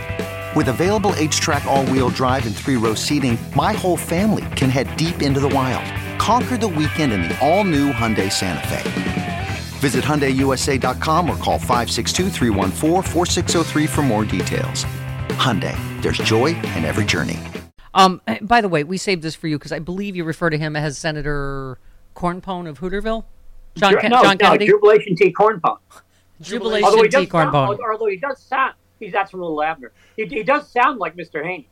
With 0.58 0.68
available 0.68 1.12
HTRAC, 1.12 1.64
all 1.64 1.86
wheel 1.86 2.10
drive, 2.10 2.46
and 2.46 2.54
three 2.54 2.76
row 2.76 2.96
seating, 2.96 3.38
my 3.56 3.72
whole 3.72 3.96
family 3.96 4.44
can 4.58 4.70
head 4.70 4.94
deep 4.98 5.22
into 5.22 5.40
the 5.40 5.48
wild. 5.48 5.86
Conquer 6.20 6.58
the 6.58 6.68
weekend 6.68 7.14
in 7.14 7.22
the 7.22 7.40
all 7.40 7.64
new 7.64 7.94
Hyundai 7.94 8.30
Santa 8.30 8.68
Fe. 8.68 9.48
Visit 9.80 10.04
HyundaiUSA.com 10.04 11.30
or 11.30 11.38
call 11.38 11.58
562-314-4603 11.58 13.90
for 13.90 14.02
more 14.02 14.26
details. 14.26 14.84
Hyundai, 15.30 15.78
there's 16.02 16.18
joy 16.18 16.48
in 16.48 16.84
every 16.84 17.06
journey. 17.06 17.40
Um, 17.94 18.20
eh, 18.28 18.40
by 18.42 18.60
the 18.60 18.68
way, 18.68 18.84
we 18.84 18.98
saved 18.98 19.22
this 19.22 19.34
for 19.34 19.48
you 19.48 19.58
because 19.58 19.72
I 19.72 19.80
believe 19.80 20.18
you 20.18 20.26
refer 20.26 20.50
to 20.50 20.58
him 20.58 20.76
as 20.76 20.98
Senator 20.98 21.80
Cornpone 22.18 22.68
of 22.68 22.82
Hooterville. 22.82 23.24
John, 23.76 23.92
Ju- 23.94 23.98
Ken- 24.00 24.12
no, 24.12 24.22
John 24.24 24.38
no, 24.42 24.48
Kennedy. 24.48 24.68
Jubilation 24.68 25.16
T. 25.16 25.34
Cornpone. 25.34 25.78
Jubilation 26.42 26.86
Although 26.86 27.04
he 27.04 27.10
T. 27.10 27.26
does 27.26 27.30
sound, 27.30 27.56
although 27.56 28.06
he 28.08 28.18
does 28.18 28.42
sound, 28.42 28.74
he's 29.00 29.12
that's 29.12 29.32
from 29.32 29.42
Little 29.42 29.62
Abner. 29.62 29.92
He, 30.16 30.26
he 30.26 30.44
does 30.44 30.70
sound 30.70 31.00
like 31.00 31.16
Mr. 31.16 31.44
Haney. 31.44 31.70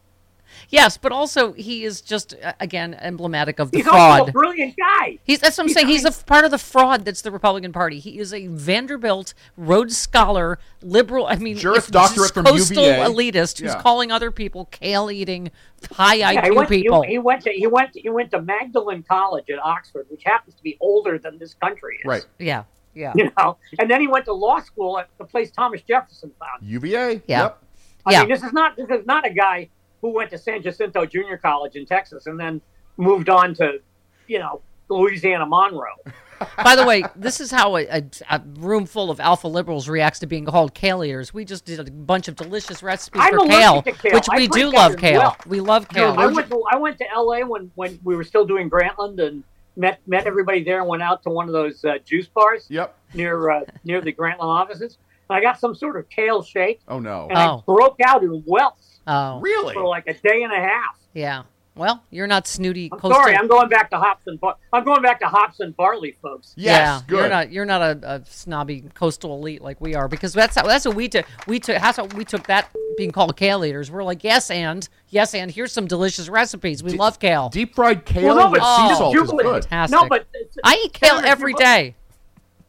Yes, 0.70 0.98
but 0.98 1.12
also 1.12 1.54
he 1.54 1.84
is 1.84 2.02
just 2.02 2.36
uh, 2.44 2.54
again 2.60 2.94
emblematic 2.96 3.60
of 3.60 3.72
the 3.72 3.78
He's 3.80 3.88
also 3.88 3.98
a 3.98 4.18
fraud. 4.18 4.34
brilliant 4.34 4.76
guy. 4.78 5.20
He's 5.24 5.40
that's 5.40 5.58
what 5.58 5.66
I'm 5.66 5.70
saying. 5.70 5.88
He's 5.88 6.06
a 6.06 6.12
part 6.12 6.46
of 6.46 6.52
the 6.52 6.58
fraud 6.58 7.06
that's 7.06 7.22
the 7.22 7.32
Republican 7.32 7.72
Party. 7.74 8.00
He 8.00 8.20
is 8.20 8.34
a 8.34 8.48
Vanderbilt 8.48 9.34
Rhodes 9.58 9.98
Scholar, 9.98 10.60
liberal. 10.82 11.28
I 11.28 11.36
mean, 11.36 11.58
Juris 11.58 11.86
if- 11.86 11.92
Doctorate 11.92 12.34
from 12.34 12.46
coastal 12.46 12.84
UVA. 12.84 13.00
elitist 13.06 13.60
who's 13.60 13.74
Yeah. 13.74 13.82
calling 13.82 14.12
other 14.12 14.32
people 14.32 14.66
kale 14.72 15.10
eating, 15.12 15.52
high 15.92 16.16
Yeah, 16.16 16.32
he 16.32 16.38
IQ 16.50 16.56
went, 16.56 16.70
people. 16.70 17.02
He, 17.04 17.12
he 17.12 17.18
went 17.20 17.42
to 17.44 17.52
he 17.52 17.68
went 17.68 17.90
he 17.94 18.10
went 18.10 18.32
to 18.32 18.42
Magdalen 18.42 19.04
College 19.04 19.50
at 19.50 19.60
Oxford, 19.60 20.06
which 20.10 20.24
happens 20.24 20.56
to 20.56 20.64
be 20.64 20.78
older 20.80 21.18
than 21.20 21.38
this 21.40 21.54
country 21.56 21.96
is. 21.98 22.06
Right. 22.06 22.26
yeah, 22.40 22.64
yeah, 22.94 23.14
You 23.16 23.32
know, 23.38 23.58
and 23.80 23.90
then 23.90 24.02
he 24.02 24.08
went 24.08 24.26
to 24.26 24.34
law 24.34 24.60
school 24.60 24.98
at 25.00 25.10
the 25.18 25.26
place 25.26 25.52
Thomas 25.52 25.82
Jefferson 25.82 26.32
founded. 26.40 26.68
UVA. 26.70 27.22
Yeah. 27.28 27.42
Yep. 27.44 27.60
I 28.06 28.12
Yeah. 28.12 28.20
mean, 28.22 28.30
this 28.30 28.44
is 28.44 28.52
not 28.54 28.76
this 28.76 28.90
is 28.90 29.06
not 29.06 29.26
a 29.26 29.30
guy 29.30 29.70
who 30.04 30.10
went 30.10 30.30
to 30.30 30.38
San 30.38 30.62
Jacinto 30.62 31.06
Junior 31.08 31.38
College 31.38 31.76
in 31.76 31.88
Texas 31.88 32.28
and 32.28 32.40
then 32.40 32.62
moved 32.98 33.30
on 33.30 33.56
to, 33.56 33.80
you 34.28 34.38
know, 34.38 34.62
Louisiana 34.90 35.46
Monroe. 35.48 35.96
By 36.64 36.76
the 36.76 36.86
way, 36.86 37.04
this 37.16 37.40
is 37.40 37.50
how 37.52 37.78
a, 37.78 37.86
a, 37.88 38.04
a 38.30 38.42
room 38.58 38.86
full 38.86 39.10
of 39.10 39.22
alpha 39.22 39.48
liberals 39.48 39.88
reacts 39.88 40.20
to 40.20 40.28
being 40.28 40.44
called 40.46 40.74
kale 40.74 41.02
eaters. 41.04 41.34
We 41.34 41.46
just 41.46 41.64
did 41.64 41.80
a 41.80 41.90
bunch 41.90 42.28
of 42.28 42.36
delicious 42.36 42.84
recipes 42.84 43.22
I'm 43.24 43.32
for 43.34 43.48
kale, 43.48 43.82
kale. 43.82 44.14
which 44.14 44.28
I 44.30 44.36
we 44.36 44.48
do 44.50 44.70
love 44.70 44.98
kale. 44.98 45.20
well. 45.20 45.38
We 45.48 45.62
love 45.62 45.88
kale. 45.88 46.14
I 46.20 46.28
went 46.28 46.50
to 46.50 46.62
I 46.70 46.76
went 46.76 46.98
to 46.98 47.10
L.A. 47.12 47.46
when 47.46 47.72
when 47.76 47.98
we 48.04 48.18
were 48.18 48.26
still 48.26 48.46
doing 48.46 48.70
Grantland 48.70 49.26
and 49.26 49.42
met 49.78 50.02
met 50.06 50.28
everybody 50.28 50.66
there 50.66 50.80
and 50.82 50.88
went 50.90 51.02
out 51.02 51.24
to 51.24 51.30
one 51.30 51.48
of 51.48 51.54
those 51.54 51.84
uh, 51.86 51.98
juice 52.04 52.28
bars 52.28 52.66
Yep. 52.70 52.94
near 53.14 53.50
uh, 53.50 53.62
near 53.86 54.02
the 54.02 54.12
Grantland 54.12 54.42
offices. 54.42 54.98
And 55.30 55.38
I 55.38 55.42
got 55.42 55.58
some 55.62 55.74
sort 55.74 55.96
of 55.98 56.10
kale 56.10 56.44
shake, 56.44 56.82
Oh 56.90 57.00
no. 57.00 57.28
and 57.30 57.38
Oh. 57.38 57.60
I 57.60 57.62
broke 57.66 58.02
out 58.06 58.22
in 58.22 58.44
welts 58.46 58.93
Oh, 59.08 59.40
Really? 59.40 59.74
for 59.74 59.84
like 59.86 60.08
a 60.08 60.14
day 60.14 60.44
and 60.44 60.54
a 60.54 60.58
half. 60.60 60.98
yeah. 61.14 61.44
Well, 61.76 62.04
you're 62.12 62.28
not 62.28 62.46
snooty. 62.46 62.88
I'm 62.94 63.00
coastal- 63.00 63.20
sorry, 63.20 63.36
I'm 63.36 63.48
going 63.48 63.68
back 63.68 63.90
to 63.90 63.98
hops 63.98 64.28
and 64.28 64.40
bar- 64.40 64.58
I'm 64.72 64.84
going 64.84 65.02
back 65.02 65.20
to 65.22 65.26
hops 65.26 65.60
and 65.60 65.76
barley, 65.76 66.16
folks. 66.22 66.54
Yes. 66.56 66.78
yeah, 66.78 67.02
Good. 67.08 67.18
you're 67.18 67.30
not 67.30 67.52
you're 67.52 67.66
not 67.66 67.82
a, 67.82 68.00
a 68.04 68.22
snobby 68.28 68.84
coastal 68.94 69.34
elite 69.40 69.60
like 69.64 69.82
we 69.82 69.96
are 69.96 70.08
because 70.08 70.34
that's 70.34 70.56
how, 70.56 70.68
that's 70.68 70.86
what 70.86 70.94
we 70.96 71.10
took. 71.10 71.26
We 71.48 71.60
took 71.60 71.78
that's 71.82 71.98
how 71.98 72.06
we 72.06 72.26
took 72.26 72.46
that 72.46 72.70
being 72.96 73.10
called 73.10 73.36
kale 73.38 73.66
eaters. 73.66 73.90
We're 73.90 74.04
like 74.04 74.24
yes 74.24 74.52
and 74.52 74.88
yes 75.10 75.34
and 75.34 75.50
here's 75.50 75.72
some 75.72 75.88
delicious 75.88 76.30
recipes. 76.30 76.84
We 76.84 76.92
love 76.92 77.18
kale. 77.18 77.50
Deep 77.50 77.74
fried 77.74 78.06
kale 78.06 78.24
Well, 78.28 78.36
no, 78.36 78.52
with 78.52 78.62
but 78.62 78.76
sea 78.76 78.94
oh, 78.94 78.98
salt 79.00 79.16
is 79.16 79.32
good. 79.32 79.64
Fantastic. 79.64 80.00
No, 80.00 80.08
but 80.08 80.22
uh, 80.22 80.46
I 80.64 80.80
eat 80.86 80.94
kale 80.94 81.16
Senator 81.16 81.28
every 81.28 81.54
Jubil- 81.56 81.58
day. 81.60 81.96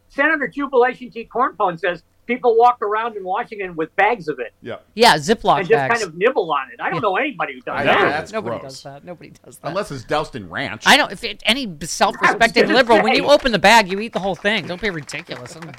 Senator 0.09 0.49
Jubilation 0.49 1.11
T. 1.11 1.29
Cornpone 1.31 1.79
says 1.79 2.03
people 2.27 2.57
walk 2.57 2.81
around 2.83 3.17
in 3.17 3.25
Washington 3.25 3.77
with 3.77 3.95
bags 3.97 4.29
of 4.29 4.39
it 4.39 4.53
Yeah. 4.63 4.77
Yeah, 4.95 5.17
Ziploc 5.17 5.59
and 5.61 5.69
just 5.69 5.77
bags. 5.79 6.01
kind 6.01 6.09
of 6.09 6.17
nibble 6.17 6.51
on 6.53 6.69
it. 6.73 6.81
I 6.81 6.91
don't 6.91 7.03
know 7.03 7.17
anybody 7.17 7.55
who 7.55 7.61
does 7.61 7.75
I 7.81 7.85
that. 7.85 8.01
know, 8.01 8.09
that's 8.09 8.33
nobody 8.33 8.59
gross. 8.59 8.73
does 8.73 8.83
that. 8.85 9.05
Nobody 9.05 9.33
does 9.45 9.59
that. 9.59 9.69
Unless 9.69 9.91
it's 9.91 10.05
doused 10.05 10.35
in 10.37 10.49
ranch. 10.49 10.85
I 10.87 10.97
don't. 10.97 11.13
If 11.13 11.23
it, 11.25 11.43
any 11.47 11.73
self-respecting 11.83 12.63
gonna 12.67 12.75
liberal, 12.75 13.03
when 13.03 13.15
you 13.15 13.27
open 13.27 13.53
the 13.53 13.59
bag, 13.59 13.91
you 13.91 14.01
eat 14.01 14.13
the 14.13 14.21
whole 14.21 14.35
thing. 14.35 14.67
Don't 14.67 14.81
be 14.81 14.91
ridiculous. 14.91 15.57
I'm- 15.57 15.73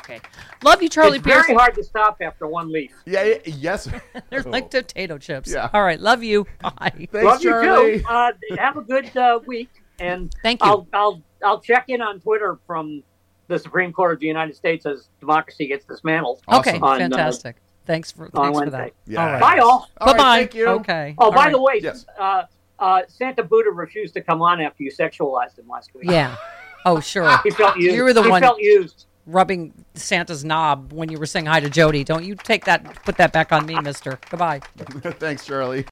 okay, 0.00 0.20
love 0.64 0.82
you, 0.82 0.88
Charlie 0.88 1.18
Pierce. 1.20 1.38
it's 1.38 1.46
Pierce. 1.46 1.46
very 1.46 1.58
hard 1.58 1.74
to 1.74 1.84
stop 1.84 2.16
after 2.20 2.46
one 2.46 2.70
leaf. 2.72 2.92
Yeah. 3.04 3.22
yeah, 3.24 3.36
Yes. 3.44 3.88
They're 4.30 4.42
like 4.42 4.70
potato 4.70 5.18
chips. 5.18 5.52
Yeah. 5.52 5.70
All 5.72 5.82
right, 5.82 6.00
love 6.00 6.22
you. 6.22 6.46
Bye. 6.60 6.92
Thanks, 7.12 7.12
Love 7.12 7.40
Charlie. 7.40 7.92
you 7.94 7.98
too. 8.00 8.06
Uh, 8.08 8.32
have 8.58 8.76
a 8.76 8.82
good 8.82 9.16
uh, 9.16 9.40
week, 9.46 9.70
and 9.98 10.32
Thank 10.42 10.62
you. 10.64 10.68
I'll 10.70 10.86
I'll 10.92 11.22
I'll 11.44 11.60
check 11.60 11.84
in 11.88 12.00
on 12.02 12.20
Twitter 12.20 12.58
from 12.66 13.02
the 13.48 13.58
Supreme 13.58 13.92
Court 13.92 14.14
of 14.14 14.20
the 14.20 14.26
United 14.26 14.56
States 14.56 14.86
as 14.86 15.08
democracy 15.20 15.66
gets 15.66 15.84
dismantled. 15.84 16.40
Okay, 16.48 16.70
Awesome. 16.72 16.82
On, 16.84 16.96
uh, 16.96 17.04
fantastic. 17.16 17.56
thanks 17.86 18.10
for 18.10 18.24
on 18.26 18.30
thanks 18.32 18.48
for 18.48 18.52
Wednesday. 18.60 18.78
that. 18.78 18.92
Yeah. 19.12 19.24
All 19.26 19.32
right. 19.32 19.40
Bye, 19.40 19.58
all. 19.58 19.68
All 20.00 20.06
right, 20.08 20.16
Bye-bye. 20.16 20.36
thank 20.38 20.54
you. 20.54 20.66
Okay. 20.68 21.14
Oh, 21.18 21.24
All 21.26 21.30
by 21.32 21.44
right. 21.44 21.52
the 21.52 21.60
way, 21.60 21.80
Yes. 21.82 22.06
uh, 22.18 22.42
uh, 22.78 23.02
Santa 23.08 23.42
Buddha 23.42 23.70
refused 23.70 24.14
to 24.14 24.20
come 24.20 24.42
on 24.42 24.60
after 24.60 24.82
you 24.82 24.90
sexualized 24.90 25.58
him 25.58 25.68
last 25.68 25.94
week. 25.94 26.10
Yeah. 26.10 26.36
Oh, 26.84 27.00
sure. 27.00 27.30
He 27.44 27.50
felt 27.50 27.76
used. 27.76 27.96
You 27.96 28.04
were 28.04 28.12
the 28.12 28.22
he 28.22 28.28
one 28.30 28.40
felt 28.42 28.60
used. 28.60 29.06
rubbing 29.26 29.72
Santa's 29.94 30.44
knob 30.44 30.92
when 30.92 31.08
you 31.10 31.18
were 31.18 31.26
saying 31.26 31.46
hi 31.46 31.58
to 31.60 31.68
Jody. 31.68 32.04
Don't 32.04 32.24
you 32.24 32.34
take 32.36 32.64
that, 32.66 33.02
put 33.04 33.16
that 33.18 33.32
back 33.32 33.50
on 33.52 33.66
me, 33.66 33.78
mister. 33.80 34.18
Goodbye. 34.30 34.60
Thanks, 35.18 35.44
Charlie. 35.44 35.84